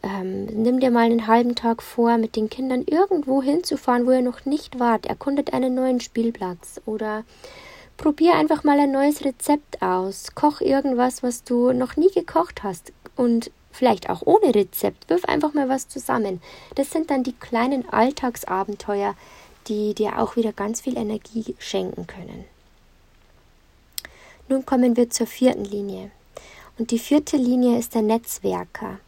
Ähm, 0.03 0.45
nimm 0.45 0.79
dir 0.79 0.91
mal 0.91 1.07
einen 1.07 1.27
halben 1.27 1.55
Tag 1.55 1.83
vor, 1.83 2.19
mit 2.19 2.37
den 2.37 2.51
Kindern 2.51 2.85
irgendwo 2.87 3.41
hinzufahren, 3.41 4.07
wo 4.07 4.11
ihr 4.11 4.21
noch 4.21 4.45
nicht 4.45 4.79
wart. 4.79 5.07
Erkundet 5.07 5.55
einen 5.55 5.75
neuen 5.75 6.01
Spielplatz 6.01 6.83
oder 6.85 7.25
probier 7.97 8.35
einfach 8.35 8.63
mal 8.63 8.79
ein 8.79 8.93
neues 8.93 9.25
Rezept 9.25 9.81
aus. 9.81 10.35
Koch 10.35 10.61
irgendwas, 10.61 11.23
was 11.23 11.45
du 11.45 11.73
noch 11.73 11.97
nie 11.97 12.11
gekocht 12.11 12.63
hast 12.63 12.93
und 13.17 13.51
vielleicht 13.75 14.09
auch 14.09 14.23
ohne 14.25 14.55
Rezept, 14.55 15.09
wirf 15.11 15.25
einfach 15.25 15.53
mal 15.53 15.69
was 15.69 15.89
zusammen. 15.89 16.41
Das 16.75 16.91
sind 16.91 17.11
dann 17.11 17.23
die 17.23 17.33
kleinen 17.33 17.89
Alltagsabenteuer, 17.89 19.15
die 19.67 19.95
dir 19.95 20.19
auch 20.19 20.37
wieder 20.37 20.53
ganz 20.53 20.81
viel 20.81 20.97
Energie 20.97 21.55
schenken 21.59 22.07
können. 22.07 22.45
Nun 24.49 24.67
kommen 24.67 24.97
wir 24.97 25.11
zur 25.11 25.27
vierten 25.27 25.65
Linie. 25.65 26.11
Und 26.79 26.91
die 26.91 26.99
vierte 26.99 27.37
Linie 27.37 27.79
ist 27.79 27.95
der 27.95 28.03
Netzwerker. 28.03 28.99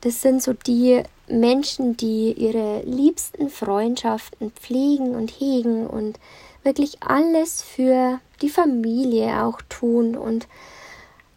Das 0.00 0.22
sind 0.22 0.42
so 0.42 0.52
die 0.52 1.02
Menschen, 1.26 1.96
die 1.96 2.32
ihre 2.32 2.82
liebsten 2.82 3.50
Freundschaften 3.50 4.52
pflegen 4.52 5.14
und 5.14 5.30
hegen 5.30 5.86
und 5.86 6.18
wirklich 6.62 7.02
alles 7.02 7.62
für 7.62 8.20
die 8.40 8.48
Familie 8.48 9.42
auch 9.42 9.60
tun 9.68 10.16
und 10.16 10.46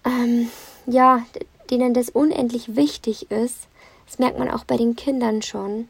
ähm, 0.06 0.50
ja, 0.86 1.26
denen 1.72 1.94
das 1.94 2.10
unendlich 2.10 2.76
wichtig 2.76 3.32
ist, 3.32 3.68
das 4.06 4.20
merkt 4.20 4.38
man 4.38 4.50
auch 4.50 4.66
bei 4.66 4.78
den 4.78 4.96
Kindern 4.96 5.42
schon, 5.42 5.88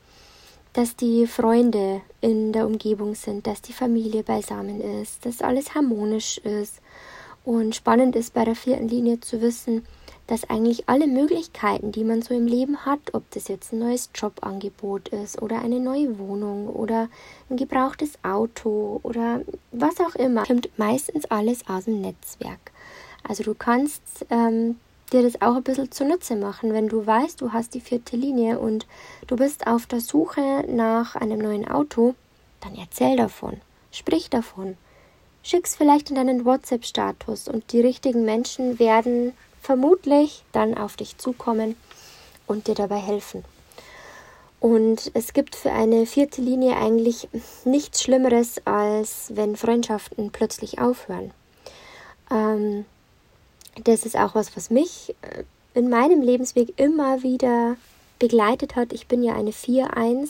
dass 0.73 0.95
die 0.95 1.27
Freunde 1.27 2.01
in 2.21 2.53
der 2.53 2.65
Umgebung 2.65 3.15
sind, 3.15 3.47
dass 3.47 3.61
die 3.61 3.73
Familie 3.73 4.23
beisammen 4.23 4.79
ist, 5.01 5.25
dass 5.25 5.41
alles 5.41 5.75
harmonisch 5.75 6.37
ist. 6.37 6.75
Und 7.43 7.75
spannend 7.75 8.15
ist 8.15 8.33
bei 8.33 8.45
der 8.45 8.55
vierten 8.55 8.87
Linie 8.87 9.19
zu 9.19 9.41
wissen, 9.41 9.85
dass 10.27 10.49
eigentlich 10.49 10.87
alle 10.87 11.07
Möglichkeiten, 11.07 11.91
die 11.91 12.03
man 12.03 12.21
so 12.21 12.33
im 12.33 12.45
Leben 12.45 12.85
hat, 12.85 12.99
ob 13.13 13.29
das 13.31 13.47
jetzt 13.47 13.73
ein 13.73 13.79
neues 13.79 14.11
Jobangebot 14.15 15.09
ist 15.09 15.41
oder 15.41 15.59
eine 15.61 15.79
neue 15.79 16.17
Wohnung 16.19 16.69
oder 16.69 17.09
ein 17.49 17.57
gebrauchtes 17.57 18.13
Auto 18.23 19.01
oder 19.03 19.41
was 19.71 19.99
auch 19.99 20.15
immer, 20.15 20.45
kommt 20.45 20.69
meistens 20.77 21.25
alles 21.25 21.67
aus 21.67 21.85
dem 21.85 21.99
Netzwerk. 21.99 22.71
Also 23.27 23.43
du 23.43 23.55
kannst 23.55 24.03
ähm, 24.29 24.77
dir 25.11 25.23
das 25.23 25.41
auch 25.41 25.55
ein 25.55 25.63
bisschen 25.63 25.91
zunutze 25.91 26.35
machen, 26.35 26.73
wenn 26.73 26.87
du 26.87 27.05
weißt, 27.05 27.41
du 27.41 27.53
hast 27.53 27.73
die 27.73 27.81
vierte 27.81 28.15
Linie 28.15 28.59
und 28.59 28.87
du 29.27 29.35
bist 29.35 29.67
auf 29.67 29.85
der 29.85 30.01
Suche 30.01 30.65
nach 30.67 31.15
einem 31.15 31.39
neuen 31.39 31.67
Auto, 31.67 32.15
dann 32.61 32.75
erzähl 32.75 33.17
davon, 33.17 33.59
sprich 33.91 34.29
davon, 34.29 34.77
schick's 35.43 35.75
vielleicht 35.75 36.09
in 36.09 36.15
deinen 36.15 36.45
WhatsApp-Status 36.45 37.47
und 37.47 37.71
die 37.71 37.81
richtigen 37.81 38.25
Menschen 38.25 38.79
werden 38.79 39.33
vermutlich 39.61 40.43
dann 40.51 40.77
auf 40.77 40.95
dich 40.95 41.17
zukommen 41.17 41.75
und 42.47 42.67
dir 42.67 42.75
dabei 42.75 42.97
helfen. 42.97 43.43
Und 44.59 45.09
es 45.15 45.33
gibt 45.33 45.55
für 45.55 45.71
eine 45.71 46.05
vierte 46.05 46.41
Linie 46.41 46.77
eigentlich 46.77 47.27
nichts 47.65 48.03
Schlimmeres, 48.03 48.61
als 48.65 49.31
wenn 49.33 49.55
Freundschaften 49.55 50.31
plötzlich 50.31 50.79
aufhören. 50.79 51.31
Ähm, 52.29 52.85
das 53.83 54.05
ist 54.05 54.17
auch 54.17 54.35
was, 54.35 54.55
was 54.55 54.69
mich 54.69 55.15
äh, 55.21 55.43
in 55.73 55.89
meinem 55.89 56.21
Lebensweg 56.21 56.73
immer 56.77 57.23
wieder 57.23 57.77
begleitet 58.19 58.75
hat. 58.75 58.93
Ich 58.93 59.07
bin 59.07 59.23
ja 59.23 59.33
eine 59.33 59.51
4-1 59.51 60.29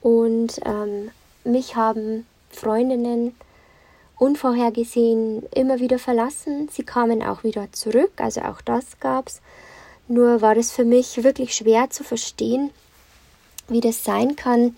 und 0.00 0.60
ähm, 0.64 1.10
mich 1.44 1.76
haben 1.76 2.26
Freundinnen 2.50 3.34
unvorhergesehen 4.18 5.44
immer 5.54 5.78
wieder 5.78 5.98
verlassen. 5.98 6.68
Sie 6.70 6.84
kamen 6.84 7.22
auch 7.22 7.44
wieder 7.44 7.70
zurück, 7.72 8.12
also 8.16 8.40
auch 8.42 8.60
das 8.62 8.98
gab's. 8.98 9.40
Nur 10.08 10.40
war 10.40 10.56
es 10.56 10.72
für 10.72 10.84
mich 10.84 11.22
wirklich 11.22 11.54
schwer 11.54 11.90
zu 11.90 12.04
verstehen, 12.04 12.70
wie 13.68 13.80
das 13.80 14.04
sein 14.04 14.36
kann, 14.36 14.76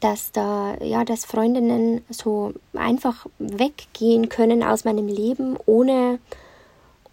dass 0.00 0.30
da 0.30 0.76
ja, 0.80 1.04
dass 1.04 1.24
Freundinnen 1.24 2.04
so 2.08 2.54
einfach 2.74 3.26
weggehen 3.38 4.28
können 4.28 4.62
aus 4.62 4.84
meinem 4.84 5.08
Leben, 5.08 5.56
ohne 5.66 6.20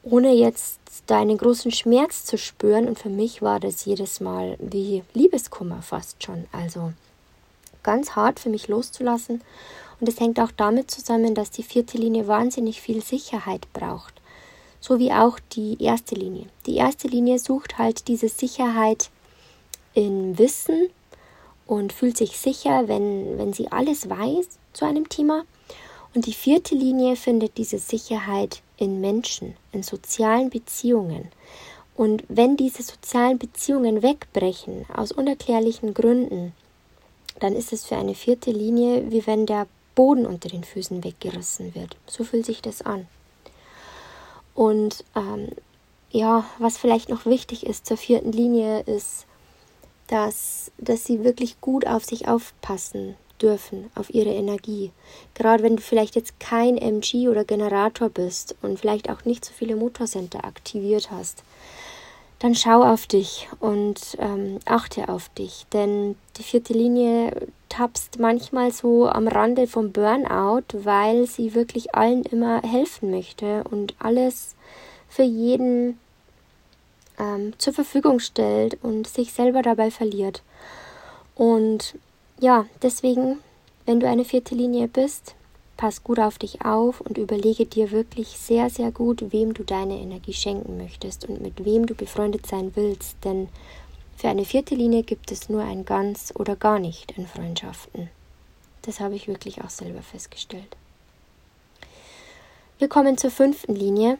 ohne 0.05 0.33
jetzt 0.33 0.79
da 1.07 1.19
einen 1.19 1.37
großen 1.37 1.71
Schmerz 1.71 2.23
zu 2.23 2.37
spüren. 2.37 2.87
Und 2.87 2.99
für 2.99 3.09
mich 3.09 3.41
war 3.41 3.59
das 3.59 3.85
jedes 3.85 4.21
Mal 4.21 4.55
wie 4.59 5.03
Liebeskummer 5.13 5.81
fast 5.81 6.23
schon. 6.23 6.45
Also 6.51 6.93
ganz 7.83 8.11
hart 8.15 8.39
für 8.39 8.49
mich 8.49 8.67
loszulassen. 8.67 9.41
Und 9.99 10.09
es 10.09 10.19
hängt 10.19 10.39
auch 10.39 10.51
damit 10.55 10.91
zusammen, 10.91 11.35
dass 11.35 11.51
die 11.51 11.63
vierte 11.63 11.97
Linie 11.97 12.27
wahnsinnig 12.27 12.81
viel 12.81 13.01
Sicherheit 13.01 13.71
braucht. 13.73 14.13
So 14.79 14.99
wie 14.99 15.11
auch 15.11 15.39
die 15.53 15.81
erste 15.81 16.15
Linie. 16.15 16.47
Die 16.65 16.75
erste 16.75 17.07
Linie 17.07 17.39
sucht 17.39 17.77
halt 17.77 18.07
diese 18.07 18.29
Sicherheit 18.29 19.09
in 19.93 20.37
Wissen 20.37 20.89
und 21.65 21.93
fühlt 21.93 22.17
sich 22.17 22.37
sicher, 22.37 22.87
wenn, 22.87 23.37
wenn 23.39 23.53
sie 23.53 23.71
alles 23.71 24.09
weiß 24.09 24.47
zu 24.73 24.85
einem 24.85 25.09
Thema. 25.09 25.43
Und 26.13 26.27
die 26.27 26.33
vierte 26.33 26.75
Linie 26.75 27.15
findet 27.15 27.57
diese 27.57 27.79
Sicherheit 27.79 28.61
in 28.77 29.01
Menschen, 29.01 29.55
in 29.71 29.83
sozialen 29.83 30.49
Beziehungen. 30.49 31.29
Und 31.95 32.23
wenn 32.27 32.57
diese 32.57 32.83
sozialen 32.83 33.37
Beziehungen 33.37 34.01
wegbrechen, 34.03 34.85
aus 34.93 35.11
unerklärlichen 35.11 35.93
Gründen, 35.93 36.53
dann 37.39 37.55
ist 37.55 37.73
es 37.73 37.85
für 37.85 37.95
eine 37.95 38.15
vierte 38.15 38.51
Linie, 38.51 39.11
wie 39.11 39.25
wenn 39.27 39.45
der 39.45 39.67
Boden 39.93 40.25
unter 40.25 40.49
den 40.49 40.63
Füßen 40.63 41.03
weggerissen 41.03 41.73
wird. 41.73 41.95
So 42.05 42.23
fühlt 42.23 42.45
sich 42.45 42.61
das 42.61 42.81
an. 42.81 43.07
Und 44.53 45.03
ähm, 45.15 45.49
ja, 46.11 46.45
was 46.59 46.77
vielleicht 46.77 47.09
noch 47.09 47.25
wichtig 47.25 47.65
ist 47.65 47.85
zur 47.85 47.97
vierten 47.97 48.31
Linie, 48.31 48.81
ist, 48.81 49.25
dass, 50.07 50.71
dass 50.77 51.05
sie 51.05 51.23
wirklich 51.23 51.59
gut 51.61 51.87
auf 51.87 52.05
sich 52.05 52.27
aufpassen 52.27 53.15
dürfen, 53.41 53.89
auf 53.95 54.13
ihre 54.13 54.31
Energie. 54.31 54.91
Gerade 55.33 55.63
wenn 55.63 55.75
du 55.75 55.81
vielleicht 55.81 56.15
jetzt 56.15 56.39
kein 56.39 56.77
MG 56.77 57.29
oder 57.29 57.43
Generator 57.43 58.09
bist 58.09 58.55
und 58.61 58.79
vielleicht 58.79 59.09
auch 59.09 59.25
nicht 59.25 59.45
so 59.45 59.51
viele 59.53 59.75
Motorcenter 59.75 60.45
aktiviert 60.45 61.11
hast, 61.11 61.43
dann 62.39 62.55
schau 62.55 62.83
auf 62.83 63.07
dich 63.07 63.47
und 63.59 64.17
ähm, 64.19 64.59
achte 64.65 65.09
auf 65.09 65.29
dich. 65.29 65.65
Denn 65.73 66.15
die 66.37 66.43
vierte 66.43 66.73
Linie 66.73 67.47
tapst 67.69 68.19
manchmal 68.19 68.71
so 68.71 69.07
am 69.07 69.27
Rande 69.27 69.67
vom 69.67 69.91
Burnout, 69.91 70.63
weil 70.73 71.27
sie 71.27 71.55
wirklich 71.55 71.95
allen 71.95 72.23
immer 72.23 72.61
helfen 72.61 73.09
möchte 73.09 73.63
und 73.69 73.95
alles 73.99 74.55
für 75.07 75.23
jeden 75.23 75.97
ähm, 77.17 77.53
zur 77.57 77.73
Verfügung 77.73 78.19
stellt 78.19 78.77
und 78.83 79.07
sich 79.07 79.33
selber 79.33 79.61
dabei 79.61 79.91
verliert. 79.91 80.43
Und 81.35 81.95
ja, 82.39 82.65
deswegen, 82.81 83.39
wenn 83.85 83.99
du 83.99 84.07
eine 84.07 84.25
vierte 84.25 84.55
Linie 84.55 84.87
bist, 84.87 85.35
pass 85.77 86.03
gut 86.03 86.19
auf 86.19 86.37
dich 86.37 86.63
auf 86.63 87.01
und 87.01 87.17
überlege 87.17 87.65
dir 87.65 87.91
wirklich 87.91 88.29
sehr, 88.29 88.69
sehr 88.69 88.91
gut, 88.91 89.31
wem 89.31 89.53
du 89.53 89.63
deine 89.63 89.97
Energie 89.97 90.33
schenken 90.33 90.77
möchtest 90.77 91.27
und 91.27 91.41
mit 91.41 91.65
wem 91.65 91.85
du 91.85 91.95
befreundet 91.95 92.45
sein 92.47 92.71
willst. 92.75 93.17
Denn 93.23 93.49
für 94.17 94.29
eine 94.29 94.45
vierte 94.45 94.75
Linie 94.75 95.03
gibt 95.03 95.31
es 95.31 95.49
nur 95.49 95.63
ein 95.63 95.85
ganz 95.85 96.33
oder 96.35 96.55
gar 96.55 96.79
nicht 96.79 97.11
in 97.17 97.27
Freundschaften. 97.27 98.09
Das 98.83 98.99
habe 98.99 99.15
ich 99.15 99.27
wirklich 99.27 99.63
auch 99.63 99.69
selber 99.69 100.01
festgestellt. 100.01 100.77
Wir 102.77 102.87
kommen 102.87 103.17
zur 103.17 103.31
fünften 103.31 103.75
Linie. 103.75 104.17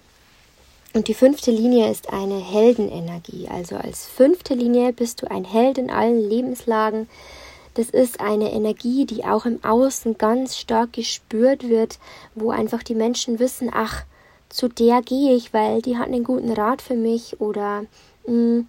Und 0.94 1.10
die 1.10 1.14
fünfte 1.14 1.52
Linie 1.52 1.92
ist 1.92 2.14
eine 2.14 2.40
Heldenenergie. 2.40 3.50
Also 3.50 3.76
als 3.76 4.06
fünfte 4.06 4.54
Linie 4.54 4.94
bist 4.94 5.22
du 5.22 5.30
ein 5.30 5.44
Held 5.44 5.78
in 5.78 5.90
allen 5.90 6.30
Lebenslagen. 6.30 7.10
Das 7.76 7.90
ist 7.90 8.20
eine 8.20 8.52
Energie, 8.52 9.06
die 9.06 9.24
auch 9.24 9.46
im 9.46 9.64
Außen 9.64 10.18
ganz 10.18 10.58
stark 10.58 10.94
gespürt 10.94 11.70
wird, 11.70 12.00
wo 12.34 12.50
einfach 12.50 12.84
die 12.84 12.96
Menschen 12.96 13.40
wissen, 13.40 13.70
ach, 13.72 14.04
zu 14.50 14.68
der 14.68 15.02
gehe 15.02 15.36
ich, 15.36 15.54
weil 15.54 15.82
die 15.82 15.98
hat 15.98 16.08
einen 16.08 16.24
guten 16.24 16.52
Rat 16.52 16.82
für 16.82 16.96
mich 16.96 17.40
oder 17.42 17.82
mh, 18.26 18.28
hm, 18.28 18.68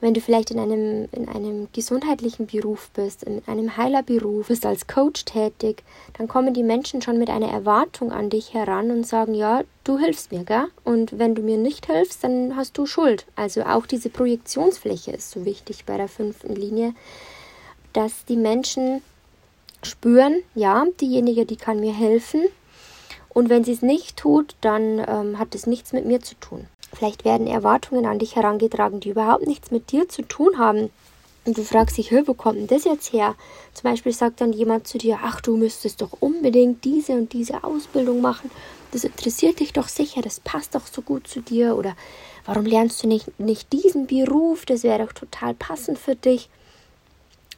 wenn 0.00 0.14
du 0.14 0.20
vielleicht 0.20 0.50
in 0.50 0.58
einem, 0.58 1.08
in 1.12 1.28
einem 1.28 1.68
gesundheitlichen 1.72 2.46
Beruf 2.46 2.90
bist, 2.94 3.22
in 3.22 3.42
einem 3.46 3.76
Heilerberuf, 3.76 4.48
bist 4.48 4.66
als 4.66 4.86
Coach 4.86 5.24
tätig, 5.24 5.82
dann 6.18 6.28
kommen 6.28 6.54
die 6.54 6.62
Menschen 6.62 7.00
schon 7.00 7.18
mit 7.18 7.30
einer 7.30 7.50
Erwartung 7.50 8.12
an 8.12 8.30
dich 8.30 8.52
heran 8.52 8.90
und 8.90 9.06
sagen, 9.06 9.34
ja, 9.34 9.62
du 9.84 9.98
hilfst 9.98 10.32
mir, 10.32 10.44
gell? 10.44 10.66
Und 10.84 11.18
wenn 11.18 11.34
du 11.34 11.42
mir 11.42 11.56
nicht 11.56 11.86
hilfst, 11.86 12.22
dann 12.24 12.56
hast 12.56 12.76
du 12.76 12.86
Schuld. 12.86 13.26
Also 13.36 13.62
auch 13.62 13.86
diese 13.86 14.10
Projektionsfläche 14.10 15.12
ist 15.12 15.30
so 15.30 15.44
wichtig 15.44 15.84
bei 15.86 15.96
der 15.96 16.08
fünften 16.08 16.54
Linie, 16.54 16.94
dass 17.96 18.26
die 18.26 18.36
Menschen 18.36 19.00
spüren, 19.82 20.42
ja, 20.54 20.84
diejenige, 21.00 21.46
die 21.46 21.56
kann 21.56 21.80
mir 21.80 21.94
helfen. 21.94 22.42
Und 23.30 23.48
wenn 23.48 23.64
sie 23.64 23.72
es 23.72 23.82
nicht 23.82 24.16
tut, 24.16 24.54
dann 24.60 24.98
ähm, 25.06 25.38
hat 25.38 25.54
es 25.54 25.66
nichts 25.66 25.92
mit 25.92 26.04
mir 26.04 26.20
zu 26.20 26.34
tun. 26.36 26.66
Vielleicht 26.92 27.24
werden 27.24 27.46
Erwartungen 27.46 28.06
an 28.06 28.18
dich 28.18 28.36
herangetragen, 28.36 29.00
die 29.00 29.10
überhaupt 29.10 29.46
nichts 29.46 29.70
mit 29.70 29.92
dir 29.92 30.08
zu 30.08 30.22
tun 30.22 30.58
haben. 30.58 30.90
Und 31.44 31.56
du 31.56 31.62
fragst 31.62 31.96
dich, 31.96 32.12
wo 32.12 32.34
kommt 32.34 32.58
denn 32.58 32.66
das 32.66 32.84
jetzt 32.84 33.12
her? 33.12 33.34
Zum 33.72 33.90
Beispiel 33.90 34.12
sagt 34.12 34.40
dann 34.40 34.52
jemand 34.52 34.88
zu 34.88 34.98
dir, 34.98 35.20
ach, 35.22 35.40
du 35.40 35.56
müsstest 35.56 36.02
doch 36.02 36.12
unbedingt 36.20 36.84
diese 36.84 37.12
und 37.12 37.32
diese 37.32 37.62
Ausbildung 37.62 38.20
machen. 38.20 38.50
Das 38.92 39.04
interessiert 39.04 39.60
dich 39.60 39.72
doch 39.72 39.88
sicher, 39.88 40.22
das 40.22 40.40
passt 40.40 40.74
doch 40.74 40.86
so 40.86 41.02
gut 41.02 41.28
zu 41.28 41.40
dir. 41.40 41.76
Oder 41.76 41.94
warum 42.46 42.64
lernst 42.66 43.02
du 43.02 43.08
nicht, 43.08 43.38
nicht 43.38 43.72
diesen 43.72 44.06
Beruf? 44.06 44.66
Das 44.66 44.82
wäre 44.82 45.04
doch 45.04 45.12
total 45.12 45.54
passend 45.54 45.98
für 45.98 46.16
dich. 46.16 46.48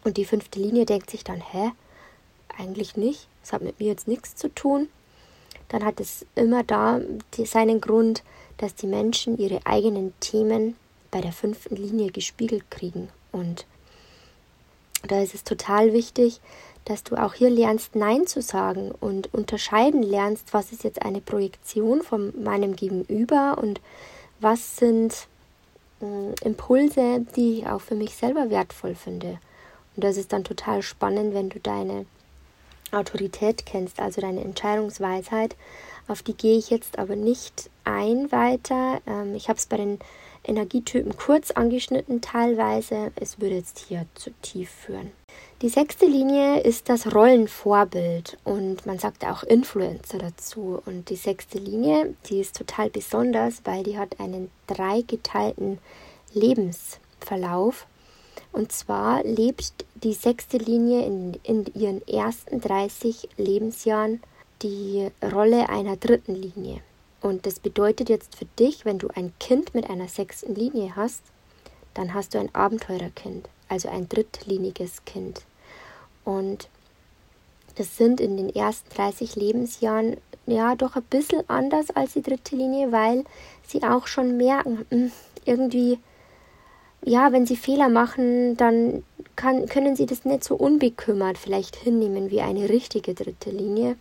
Und 0.09 0.17
die 0.17 0.25
fünfte 0.25 0.59
Linie 0.59 0.87
denkt 0.87 1.11
sich 1.11 1.23
dann, 1.23 1.43
hä? 1.43 1.73
Eigentlich 2.57 2.97
nicht. 2.97 3.29
Das 3.43 3.53
hat 3.53 3.61
mit 3.61 3.79
mir 3.79 3.89
jetzt 3.89 4.09
nichts 4.09 4.35
zu 4.37 4.49
tun. 4.49 4.89
Dann 5.69 5.85
hat 5.85 6.01
es 6.01 6.25
immer 6.35 6.65
da 6.65 6.99
seinen 7.45 7.83
Grund, 7.83 8.23
dass 8.57 8.75
die 8.75 8.87
Menschen 8.87 9.37
ihre 9.37 9.67
eigenen 9.67 10.15
Themen 10.21 10.77
bei 11.11 11.21
der 11.21 11.33
fünften 11.33 11.77
Linie 11.77 12.11
gespiegelt 12.11 12.71
kriegen. 12.71 13.11
Und 13.33 13.67
da 15.07 15.21
ist 15.21 15.35
es 15.35 15.45
total 15.45 15.93
wichtig, 15.93 16.41
dass 16.87 17.05
du 17.05 17.17
auch 17.17 17.35
hier 17.35 17.51
lernst, 17.51 17.95
Nein 17.95 18.27
zu 18.27 18.41
sagen 18.41 18.91
und 18.91 19.35
unterscheiden 19.35 20.03
lernst, 20.03 20.55
was 20.55 20.73
ist 20.73 20.85
jetzt 20.85 21.03
eine 21.03 21.21
Projektion 21.21 22.01
von 22.01 22.33
meinem 22.43 22.77
Gegenüber 22.77 23.59
und 23.61 23.83
was 24.41 24.79
sind 24.79 25.29
äh, 26.01 26.47
Impulse, 26.47 27.27
die 27.37 27.59
ich 27.59 27.67
auch 27.67 27.83
für 27.83 27.95
mich 27.95 28.15
selber 28.15 28.49
wertvoll 28.49 28.95
finde. 28.95 29.39
Und 29.99 30.05
das 30.05 30.17
ist 30.17 30.33
dann 30.33 30.45
total 30.45 30.81
spannend, 30.83 31.35
wenn 31.35 31.49
du 31.49 31.59
deine 31.59 32.07
Autorität 32.93 33.67
kennst, 33.67 33.99
also 33.99 34.21
deine 34.21 34.43
Entscheidungsweisheit. 34.43 35.57
Auf 36.07 36.23
die 36.23 36.35
gehe 36.35 36.57
ich 36.57 36.71
jetzt 36.71 37.01
aber 37.01 37.17
nicht 37.17 37.69
ein 37.83 38.31
weiter. 38.31 39.01
Ähm, 39.09 39.35
ich 39.35 39.49
habe 39.49 39.59
es 39.59 39.67
bei 39.67 39.77
den 39.77 39.99
Energietypen 40.45 41.17
kurz 41.17 41.51
angeschnitten 41.51 42.21
teilweise. 42.21 43.11
Es 43.17 43.41
würde 43.41 43.57
jetzt 43.57 43.81
hier 43.89 44.07
zu 44.15 44.31
tief 44.41 44.71
führen. 44.71 45.11
Die 45.63 45.69
sechste 45.69 46.07
Linie 46.07 46.61
ist 46.61 46.89
das 46.89 47.13
Rollenvorbild 47.13 48.39
und 48.45 48.87
man 48.87 49.01
sagt 49.01 49.25
auch 49.25 49.43
Influencer 49.43 50.19
dazu. 50.19 50.81
Und 50.87 51.11
die 51.11 51.17
sechste 51.17 51.59
Linie, 51.59 52.15
die 52.31 52.39
ist 52.39 52.57
total 52.57 52.89
besonders, 52.89 53.63
weil 53.65 53.83
die 53.83 53.99
hat 53.99 54.21
einen 54.21 54.49
dreigeteilten 54.69 55.81
Lebensverlauf. 56.35 57.89
Und 58.59 58.73
zwar 58.73 59.23
lebt 59.23 59.85
die 59.95 60.15
sechste 60.15 60.57
Linie 60.57 61.07
in, 61.07 61.35
in 61.45 61.65
ihren 61.77 62.07
ersten 62.09 62.61
30 62.61 63.29
Lebensjahren 63.37 64.21
die 64.63 65.13
Rolle 65.23 65.69
einer 65.69 65.97
dritten 65.97 66.35
Linie. 66.35 66.81
Und 67.21 67.47
das 67.47 67.61
bedeutet 67.61 68.09
jetzt 68.09 68.35
für 68.35 68.47
dich, 68.59 68.85
wenn 68.85 68.99
du 68.99 69.11
ein 69.15 69.33
Kind 69.39 69.77
mit 69.77 69.89
einer 69.89 70.09
sechsten 70.09 70.57
Linie 70.57 70.97
hast, 70.97 71.23
dann 71.95 72.15
hast 72.15 72.35
du 72.35 72.41
ein 72.41 72.53
Abenteurerkind, 72.53 73.49
also 73.69 73.91
ein 73.91 74.09
drittliniges 74.09 75.05
Kind. 75.05 75.43
Und 76.25 76.69
das 77.77 77.97
sind 77.97 78.21
in 78.21 78.37
den 78.37 78.53
ersten 78.53 78.93
30 78.93 79.37
Lebensjahren 79.37 80.17
ja 80.47 80.75
doch 80.75 80.97
ein 80.97 81.05
bisschen 81.05 81.49
anders 81.49 81.91
als 81.91 82.15
die 82.15 82.23
dritte 82.23 82.57
Linie, 82.57 82.91
weil 82.91 83.23
sie 83.65 83.85
auch 83.85 84.09
schon 84.09 84.37
merken, 84.37 84.85
hm, 84.91 85.13
irgendwie, 85.45 86.01
ja, 87.03 87.33
wenn 87.33 87.47
sie 87.47 87.57
Fehler 87.57 87.89
machen, 87.89 88.57
dann 88.57 89.03
kann, 89.37 89.67
können 89.67 89.97
sie 89.97 90.07
das 90.07 90.25
nicht 90.25 90.45
so 90.45 90.57
unbekümmert 90.57 91.39
vielleicht 91.39 91.77
hinnehmen 91.77 92.31
wie 92.31 92.41
eine 92.41 92.69
richtige 92.69 93.15
dritte 93.15 93.51
Linie, 93.51 93.97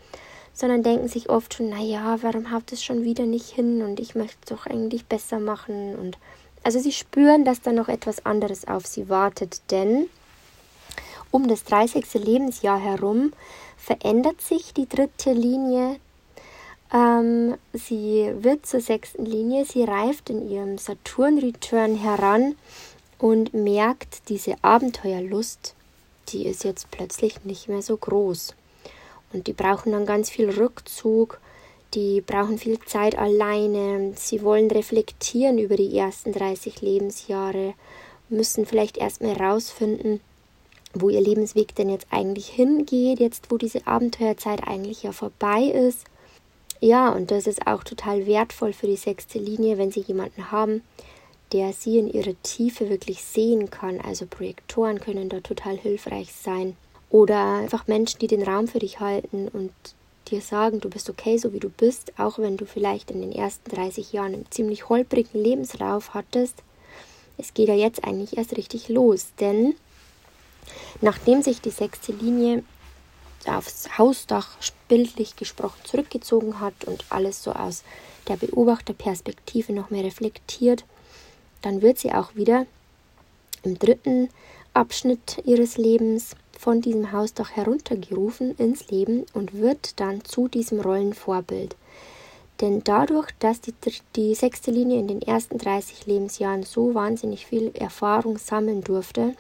sondern 0.54 0.84
denken 0.84 1.08
sich 1.08 1.30
oft 1.30 1.54
schon, 1.54 1.70
naja, 1.70 2.18
warum 2.22 2.52
haut 2.52 2.72
es 2.72 2.84
schon 2.84 3.04
wieder 3.04 3.26
nicht 3.26 3.50
hin 3.50 3.84
und 3.84 4.00
ich 4.00 4.16
möchte 4.16 4.38
es 4.44 4.50
doch 4.50 4.66
eigentlich 4.66 5.06
besser 5.06 5.40
machen. 5.40 5.96
Und 5.96 6.18
also 6.64 6.80
sie 6.80 6.92
spüren, 6.92 7.46
dass 7.46 7.62
da 7.62 7.72
noch 7.72 7.88
etwas 7.88 8.26
anderes 8.26 8.68
auf 8.68 8.88
sie 8.88 9.10
wartet, 9.10 9.62
denn 9.70 10.10
um 11.30 11.48
das 11.48 11.64
30. 11.66 12.14
Lebensjahr 12.16 12.80
herum 12.80 13.34
verändert 13.78 14.42
sich 14.42 14.74
die 14.74 14.90
dritte 14.90 15.34
Linie. 15.34 15.98
Ähm, 16.94 17.56
sie 17.74 18.32
wird 18.40 18.66
zur 18.66 18.80
sechsten 18.80 19.26
Linie, 19.26 19.66
sie 19.66 19.84
reift 19.84 20.30
in 20.30 20.50
ihrem 20.50 20.78
Saturn-Return 20.78 21.96
heran 21.96 22.56
und 23.20 23.54
merkt, 23.54 24.30
diese 24.30 24.56
Abenteuerlust, 24.62 25.76
die 26.30 26.46
ist 26.46 26.64
jetzt 26.64 26.92
plötzlich 26.92 27.44
nicht 27.44 27.68
mehr 27.68 27.82
so 27.82 27.98
groß. 27.98 28.56
Und 29.34 29.48
die 29.48 29.54
brauchen 29.54 29.92
dann 29.92 30.06
ganz 30.06 30.30
viel 30.30 30.50
Rückzug, 30.50 31.40
die 31.94 32.22
brauchen 32.22 32.58
viel 32.58 32.80
Zeit 32.80 33.18
alleine, 33.18 34.14
sie 34.16 34.42
wollen 34.42 34.70
reflektieren 34.70 35.58
über 35.58 35.76
die 35.76 35.98
ersten 35.98 36.32
30 36.32 36.82
Lebensjahre, 36.82 37.74
müssen 38.30 38.66
vielleicht 38.66 38.98
erstmal 38.98 39.36
herausfinden, 39.36 40.22
wo 40.94 41.10
ihr 41.10 41.22
Lebensweg 41.22 41.76
denn 41.76 41.90
jetzt 41.90 42.08
eigentlich 42.12 42.48
hingeht, 42.48 43.20
jetzt 43.20 43.52
wo 43.52 43.58
diese 43.58 43.88
Abenteuerzeit 43.88 44.68
eigentlich 44.68 45.04
ja 45.04 45.12
vorbei 45.12 45.64
ist. 45.64 46.06
Ja, 46.80 47.10
und 47.10 47.32
das 47.32 47.48
ist 47.48 47.66
auch 47.66 47.84
total 47.84 48.28
wertvoll 48.28 48.74
für 48.74 48.88
die 48.88 48.98
sechste 48.98 49.40
Linie, 49.40 49.78
wenn 49.78 49.92
sie 49.92 50.02
jemanden 50.02 50.52
haben, 50.52 50.84
der 51.52 51.74
sie 51.74 51.98
in 51.98 52.12
ihrer 52.12 52.36
Tiefe 52.44 52.90
wirklich 52.90 53.24
sehen 53.24 53.70
kann. 53.70 54.00
Also 54.00 54.26
Projektoren 54.26 55.00
können 55.00 55.30
da 55.30 55.40
total 55.40 55.78
hilfreich 55.78 56.34
sein. 56.34 56.76
Oder 57.10 57.58
einfach 57.58 57.88
Menschen, 57.88 58.20
die 58.20 58.28
den 58.28 58.44
Raum 58.44 58.68
für 58.68 58.80
dich 58.80 59.00
halten 59.00 59.48
und 59.48 59.72
dir 60.30 60.42
sagen, 60.42 60.82
du 60.82 60.90
bist 60.90 61.10
okay, 61.10 61.38
so 61.38 61.54
wie 61.54 61.60
du 61.60 61.70
bist, 61.70 62.12
auch 62.20 62.38
wenn 62.38 62.58
du 62.58 62.66
vielleicht 62.66 63.12
in 63.12 63.22
den 63.22 63.32
ersten 63.32 63.70
30 63.72 64.12
Jahren 64.12 64.34
einen 64.34 64.52
ziemlich 64.52 64.90
holprigen 64.90 65.42
Lebenslauf 65.42 66.14
hattest. 66.14 66.64
Es 67.38 67.54
geht 67.54 67.70
ja 67.70 67.76
jetzt 67.76 68.04
eigentlich 68.04 68.38
erst 68.38 68.58
richtig 68.58 68.90
los, 68.90 69.28
denn 69.40 69.76
nachdem 71.02 71.42
sich 71.42 71.62
die 71.62 71.70
sechste 71.70 72.12
Linie 72.12 72.64
aufs 73.46 73.98
Hausdach 73.98 74.62
bildlich 74.88 75.36
gesprochen 75.36 75.80
zurückgezogen 75.84 76.60
hat 76.60 76.86
und 76.86 77.06
alles 77.10 77.44
so 77.44 77.52
aus 77.52 77.84
der 78.28 78.36
Beobachterperspektive 78.36 79.74
noch 79.74 79.90
mehr 79.90 80.04
reflektiert, 80.04 80.86
dann 81.62 81.82
wird 81.82 81.98
sie 81.98 82.14
auch 82.14 82.36
wieder 82.36 82.66
im 83.64 83.78
dritten 83.80 84.30
Abschnitt 84.74 85.42
ihres 85.46 85.78
Lebens 85.78 86.36
von 86.58 86.82
diesem 86.82 87.12
Hausdach 87.12 87.52
heruntergerufen 87.52 88.56
ins 88.58 88.90
Leben 88.90 89.26
und 89.34 89.54
wird 89.54 90.00
dann 90.00 90.24
zu 90.24 90.48
diesem 90.48 90.80
Rollenvorbild. 90.80 91.76
Denn 92.62 92.84
dadurch, 92.84 93.30
dass 93.40 93.62
die, 93.62 93.74
die 94.16 94.34
sechste 94.34 94.72
Linie 94.72 95.00
in 95.00 95.08
den 95.08 95.22
ersten 95.22 95.60
30 95.60 96.08
Lebensjahren 96.08 96.64
so 96.64 96.96
wahnsinnig 96.96 97.46
viel 97.46 97.72
Erfahrung 97.76 98.38
sammeln 98.38 98.84
durfte 98.84 99.36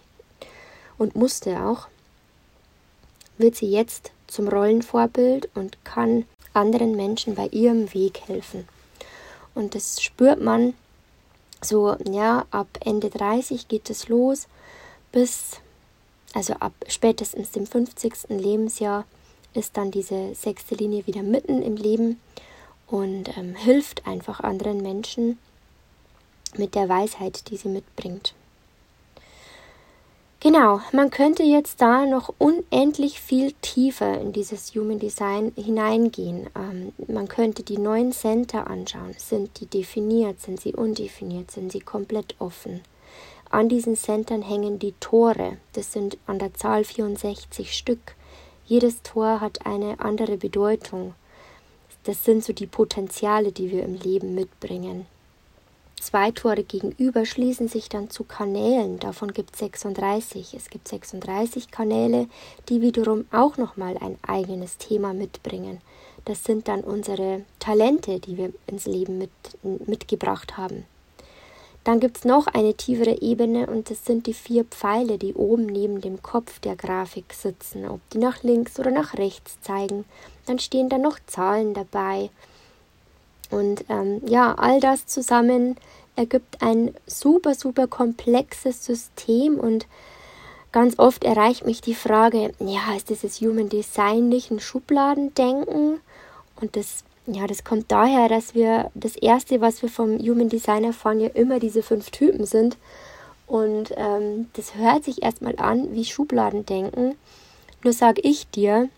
und 0.98 1.16
musste 1.16 1.64
auch, 1.64 1.88
wird 3.38 3.56
sie 3.56 3.70
jetzt 3.70 4.12
zum 4.28 4.48
Rollenvorbild 4.48 5.50
und 5.56 5.84
kann 5.84 6.26
anderen 6.54 6.96
Menschen 6.96 7.36
bei 7.36 7.48
ihrem 7.48 7.94
Weg 7.94 8.22
helfen. 8.28 8.68
Und 9.56 9.76
das 9.76 10.02
spürt 10.02 10.42
man 10.42 10.74
so, 11.62 11.96
ja, 12.10 12.46
ab 12.52 12.68
Ende 12.82 13.10
30 13.10 13.68
geht 13.68 13.90
es 13.90 14.08
los 14.08 14.48
bis 15.12 15.60
also 16.34 16.54
ab 16.54 16.74
spätestens 16.88 17.52
dem 17.52 17.66
50. 17.66 18.30
Lebensjahr 18.30 19.06
ist 19.54 19.78
dann 19.78 19.92
diese 19.92 20.36
sechste 20.36 20.76
Linie 20.76 21.08
wieder 21.08 21.24
mitten 21.24 21.62
im 21.64 21.76
Leben 21.76 22.20
und 22.86 23.36
ähm, 23.38 23.56
hilft 23.56 24.06
einfach 24.06 24.42
anderen 24.42 24.82
Menschen 24.82 25.40
mit 26.56 26.76
der 26.76 26.90
Weisheit, 26.90 27.50
die 27.50 27.58
sie 27.58 27.70
mitbringt. 27.70 28.34
Genau, 30.40 30.82
man 30.92 31.10
könnte 31.10 31.42
jetzt 31.42 31.82
da 31.82 32.06
noch 32.06 32.32
unendlich 32.38 33.20
viel 33.20 33.54
tiefer 33.64 34.22
in 34.22 34.34
dieses 34.34 34.76
Human 34.76 35.00
Design 35.00 35.52
hineingehen. 35.56 36.48
Ähm, 36.56 36.94
man 37.08 37.28
könnte 37.28 37.64
die 37.64 37.80
neuen 37.80 38.12
Center 38.12 38.68
anschauen. 38.68 39.16
Sind 39.18 39.60
die 39.60 39.66
definiert? 39.66 40.40
Sind 40.40 40.62
sie 40.62 40.76
undefiniert? 40.76 41.50
Sind 41.50 41.72
sie 41.72 41.80
komplett 41.80 42.36
offen? 42.38 42.82
An 43.50 43.68
diesen 43.68 43.96
Centern 43.96 44.44
hängen 44.44 44.78
die 44.78 44.94
Tore. 45.00 45.58
Das 45.74 45.92
sind 45.92 46.20
an 46.28 46.38
der 46.38 46.54
Zahl 46.54 46.84
64 46.84 47.76
Stück. 47.76 48.16
Jedes 48.68 49.02
Tor 49.02 49.42
hat 49.42 49.66
eine 49.66 50.00
andere 50.00 50.38
Bedeutung. 50.38 51.16
Das 52.04 52.24
sind 52.24 52.44
so 52.44 52.54
die 52.54 52.68
Potenziale, 52.68 53.52
die 53.52 53.72
wir 53.72 53.84
im 53.84 53.96
Leben 53.96 54.36
mitbringen. 54.36 55.08
Zwei 56.00 56.32
Tore 56.32 56.64
gegenüber 56.64 57.26
schließen 57.26 57.68
sich 57.68 57.90
dann 57.90 58.10
zu 58.10 58.24
Kanälen. 58.24 59.00
Davon 59.00 59.34
gibt 59.34 59.54
es 59.54 59.60
36. 59.60 60.54
Es 60.54 60.70
gibt 60.70 60.88
36 60.88 61.72
Kanäle, 61.72 62.28
die 62.70 62.82
wiederum 62.82 63.26
auch 63.32 63.58
nochmal 63.58 63.98
ein 63.98 64.18
eigenes 64.26 64.78
Thema 64.78 65.14
mitbringen. 65.14 65.82
Das 66.26 66.44
sind 66.44 66.68
dann 66.68 66.82
unsere 66.82 67.42
Talente, 67.60 68.20
die 68.20 68.38
wir 68.38 68.54
ins 68.68 68.86
Leben 68.86 69.18
mit, 69.18 69.32
mitgebracht 69.88 70.56
haben. 70.56 70.86
Dann 71.84 72.02
gibt 72.02 72.18
es 72.18 72.26
noch 72.26 72.48
eine 72.48 72.74
tiefere 72.74 73.22
Ebene 73.22 73.66
und 73.66 73.90
das 73.90 74.04
sind 74.04 74.28
die 74.28 74.34
vier 74.34 74.66
Pfeile, 74.66 75.18
die 75.18 75.34
oben 75.34 75.66
neben 75.66 76.02
dem 76.02 76.22
Kopf 76.22 76.60
der 76.60 76.76
Grafik 76.76 77.34
sitzen. 77.34 77.88
Ob 77.88 78.02
die 78.10 78.18
nach 78.18 78.44
links 78.44 78.78
oder 78.78 78.92
nach 78.92 79.14
rechts 79.14 79.62
zeigen. 79.62 80.04
Dann 80.46 80.60
stehen 80.60 80.90
da 80.90 80.98
noch 80.98 81.18
Zahlen 81.28 81.74
dabei. 81.74 82.30
Und 83.50 83.86
ähm, 83.90 84.22
ja, 84.26 84.56
all 84.56 84.80
das 84.80 85.08
zusammen 85.08 85.78
ergibt 86.16 86.62
ein 86.62 86.94
super, 87.06 87.54
super 87.54 87.88
komplexes 87.88 88.84
System 88.84 89.60
und 89.60 89.86
ganz 90.72 91.00
oft 91.00 91.24
erreicht 91.24 91.66
mich 91.66 91.82
die 91.82 91.96
Frage, 91.96 92.52
ja, 92.60 92.96
ist 92.96 93.10
dieses 93.10 93.40
Human 93.42 93.70
Design 93.70 94.30
nicht 94.30 94.52
ein 94.52 94.60
Schubladendenken? 94.60 96.00
Und 96.60 96.76
das 96.76 97.04
ja, 97.28 97.46
das 97.46 97.66
kommt 97.66 97.92
daher, 97.92 98.30
dass 98.30 98.56
wir 98.56 98.90
das 98.96 99.18
erste, 99.18 99.60
was 99.60 99.82
wir 99.82 99.90
vom 99.90 100.18
Human 100.18 100.48
Design 100.48 100.86
erfahren, 100.86 101.20
ja 101.20 101.28
immer 101.28 101.60
diese 101.60 101.84
fünf 101.84 102.10
Typen 102.10 102.46
sind. 102.46 102.78
Und 103.48 103.94
ähm, 103.98 104.48
das 104.54 104.76
hört 104.76 105.04
sich 105.04 105.24
erstmal 105.24 105.58
an 105.58 105.94
wie 105.94 106.06
Schubladendenken. 106.06 107.16
Nur 107.84 107.94
sage 107.94 108.22
ich 108.22 108.50
dir, 108.50 108.90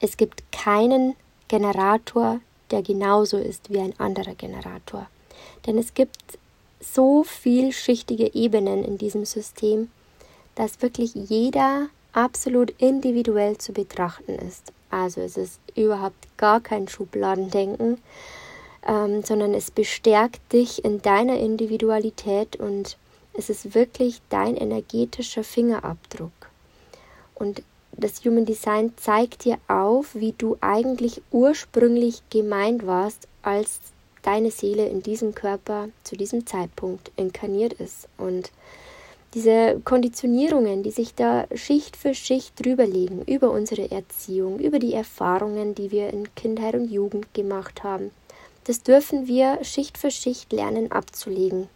es 0.00 0.18
gibt 0.18 0.52
keinen 0.52 1.14
Generator, 1.48 2.40
der 2.70 2.82
genauso 2.82 3.38
ist 3.38 3.72
wie 3.72 3.80
ein 3.80 3.98
anderer 3.98 4.34
Generator. 4.34 5.06
Denn 5.66 5.78
es 5.78 5.94
gibt 5.94 6.38
so 6.80 7.24
vielschichtige 7.24 8.34
Ebenen 8.34 8.84
in 8.84 8.98
diesem 8.98 9.24
System, 9.24 9.90
dass 10.54 10.82
wirklich 10.82 11.14
jeder 11.14 11.88
absolut 12.12 12.70
individuell 12.78 13.58
zu 13.58 13.72
betrachten 13.72 14.34
ist. 14.34 14.72
Also 14.90 15.20
es 15.20 15.36
ist 15.36 15.60
überhaupt 15.76 16.36
gar 16.36 16.60
kein 16.60 16.88
Schubladendenken, 16.88 17.98
ähm, 18.86 19.22
sondern 19.22 19.54
es 19.54 19.70
bestärkt 19.70 20.52
dich 20.52 20.84
in 20.84 21.00
deiner 21.02 21.38
Individualität 21.38 22.56
und 22.56 22.96
es 23.34 23.50
ist 23.50 23.74
wirklich 23.74 24.20
dein 24.30 24.56
energetischer 24.56 25.44
Fingerabdruck. 25.44 26.32
Und 27.34 27.62
das 28.00 28.24
Human 28.24 28.46
Design 28.46 28.92
zeigt 28.96 29.44
dir 29.44 29.58
auf, 29.68 30.14
wie 30.14 30.32
du 30.36 30.56
eigentlich 30.60 31.22
ursprünglich 31.30 32.22
gemeint 32.30 32.86
warst, 32.86 33.28
als 33.42 33.80
deine 34.22 34.50
Seele 34.50 34.86
in 34.86 35.02
diesem 35.02 35.34
Körper 35.34 35.88
zu 36.04 36.16
diesem 36.16 36.46
Zeitpunkt 36.46 37.10
inkarniert 37.16 37.74
ist. 37.74 38.08
Und 38.18 38.50
diese 39.34 39.80
Konditionierungen, 39.84 40.82
die 40.82 40.90
sich 40.90 41.14
da 41.14 41.46
Schicht 41.54 41.96
für 41.96 42.14
Schicht 42.14 42.64
drüberlegen, 42.64 43.22
über 43.22 43.50
unsere 43.50 43.90
Erziehung, 43.90 44.58
über 44.58 44.78
die 44.78 44.94
Erfahrungen, 44.94 45.74
die 45.74 45.90
wir 45.90 46.10
in 46.10 46.34
Kindheit 46.34 46.74
und 46.74 46.90
Jugend 46.90 47.32
gemacht 47.34 47.84
haben, 47.84 48.10
das 48.64 48.82
dürfen 48.82 49.26
wir 49.26 49.62
Schicht 49.62 49.98
für 49.98 50.10
Schicht 50.10 50.52
lernen 50.52 50.90
abzulegen. 50.90 51.68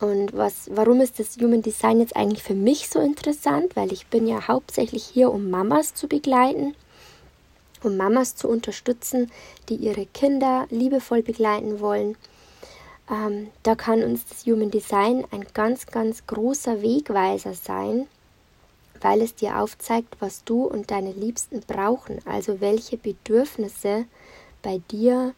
Und 0.00 0.32
was, 0.34 0.70
warum 0.72 1.00
ist 1.00 1.18
das 1.18 1.36
Human 1.36 1.62
Design 1.62 2.00
jetzt 2.00 2.16
eigentlich 2.16 2.42
für 2.42 2.54
mich 2.54 2.88
so 2.88 3.00
interessant? 3.00 3.76
Weil 3.76 3.92
ich 3.92 4.06
bin 4.06 4.26
ja 4.26 4.48
hauptsächlich 4.48 5.04
hier, 5.04 5.30
um 5.30 5.50
Mamas 5.50 5.94
zu 5.94 6.08
begleiten, 6.08 6.74
um 7.82 7.96
Mamas 7.96 8.34
zu 8.34 8.48
unterstützen, 8.48 9.30
die 9.68 9.76
ihre 9.76 10.06
Kinder 10.06 10.66
liebevoll 10.70 11.22
begleiten 11.22 11.80
wollen 11.80 12.16
ähm, 13.10 13.48
da 13.64 13.74
kann 13.74 14.04
uns 14.04 14.24
das 14.26 14.46
Human 14.46 14.70
Design 14.70 15.24
ein 15.32 15.44
ganz, 15.52 15.86
ganz 15.86 16.26
großer 16.26 16.80
Wegweiser 16.80 17.54
sein, 17.54 18.06
weil 19.00 19.20
es 19.20 19.34
dir 19.34 19.58
aufzeigt, 19.58 20.16
was 20.20 20.44
du 20.44 20.64
und 20.64 20.90
deine 20.90 21.12
Liebsten 21.12 21.60
brauchen, 21.66 22.18
also 22.24 22.60
welche 22.60 22.96
Bedürfnisse 22.96 24.04
bei 24.62 24.80
dir 24.90 25.34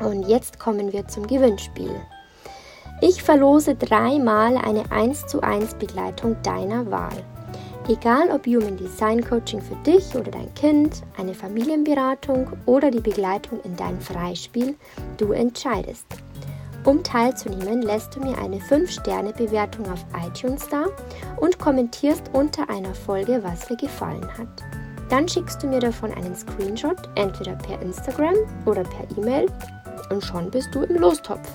Und 0.01 0.29
jetzt 0.29 0.59
kommen 0.59 0.91
wir 0.93 1.07
zum 1.09 1.27
Gewinnspiel. 1.27 1.91
Ich 3.03 3.23
verlose 3.23 3.75
dreimal 3.75 4.57
eine 4.57 4.91
1 4.91 5.27
zu 5.27 5.43
1 5.43 5.75
Begleitung 5.75 6.37
deiner 6.43 6.91
Wahl. 6.91 7.23
Egal 7.89 8.31
ob 8.31 8.47
Human 8.47 8.77
Design 8.77 9.25
Coaching 9.25 9.61
für 9.61 9.77
dich 9.85 10.15
oder 10.15 10.31
dein 10.31 10.55
Kind, 10.55 11.03
eine 11.17 11.35
Familienberatung 11.35 12.47
oder 12.67 12.91
die 12.91 13.01
Begleitung 13.01 13.61
in 13.65 13.75
dein 13.77 13.99
Freispiel, 14.01 14.77
du 15.17 15.33
entscheidest. 15.33 16.07
Um 16.85 17.03
teilzunehmen, 17.03 17.83
lässt 17.83 18.15
du 18.15 18.21
mir 18.21 18.39
eine 18.39 18.59
5-Sterne-Bewertung 18.59 19.91
auf 19.91 20.05
iTunes 20.27 20.69
da 20.69 20.87
und 21.41 21.59
kommentierst 21.59 22.31
unter 22.33 22.71
einer 22.71 22.95
Folge, 22.95 23.43
was 23.43 23.67
dir 23.67 23.77
gefallen 23.77 24.27
hat. 24.39 24.63
Dann 25.09 25.29
schickst 25.29 25.63
du 25.63 25.67
mir 25.67 25.81
davon 25.81 26.13
einen 26.13 26.37
Screenshot, 26.37 27.09
entweder 27.15 27.55
per 27.57 27.81
Instagram 27.83 28.37
oder 28.67 28.85
per 28.85 29.07
E-Mail 29.19 29.47
und 30.11 30.25
schon 30.25 30.51
bist 30.51 30.75
du 30.75 30.83
im 30.83 30.97
Lostopf. 30.97 31.49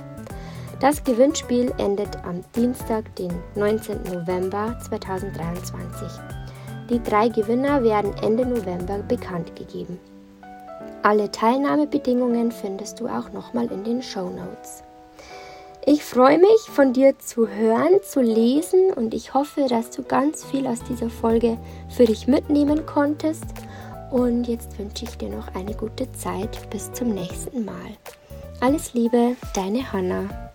Das 0.80 1.04
Gewinnspiel 1.04 1.72
endet 1.78 2.18
am 2.26 2.42
Dienstag, 2.56 3.16
den 3.16 3.32
19. 3.56 4.04
November 4.04 4.78
2023. 4.82 6.08
Die 6.90 7.02
drei 7.02 7.30
Gewinner 7.30 7.82
werden 7.84 8.14
Ende 8.22 8.46
November 8.46 8.98
bekannt 9.08 9.56
gegeben. 9.56 10.00
Alle 11.04 11.32
Teilnahmebedingungen 11.32 12.52
findest 12.52 13.00
du 13.00 13.08
auch 13.08 13.32
nochmal 13.32 13.72
in 13.72 13.84
den 13.84 14.02
Show 14.02 14.30
Notes. 14.30 14.84
Ich 15.86 16.06
freue 16.06 16.38
mich, 16.38 16.62
von 16.74 16.94
dir 16.94 17.20
zu 17.20 17.50
hören, 17.50 18.02
zu 18.04 18.22
lesen 18.22 18.94
und 18.96 19.14
ich 19.14 19.34
hoffe, 19.34 19.66
dass 19.68 19.90
du 19.90 20.04
ganz 20.04 20.46
viel 20.46 20.66
aus 20.66 20.82
dieser 20.84 21.10
Folge 21.10 21.58
für 21.90 22.06
dich 22.06 22.26
mitnehmen 22.26 22.86
konntest. 22.86 23.44
Und 24.10 24.46
jetzt 24.46 24.80
wünsche 24.80 25.04
ich 25.04 25.18
dir 25.18 25.30
noch 25.30 25.54
eine 25.56 25.74
gute 25.74 26.10
Zeit. 26.14 26.70
Bis 26.70 26.94
zum 26.94 27.10
nächsten 27.10 27.66
Mal. 27.66 27.98
Alles 28.62 28.94
Liebe, 28.94 29.36
deine 29.56 29.92
Hanna. 29.92 30.53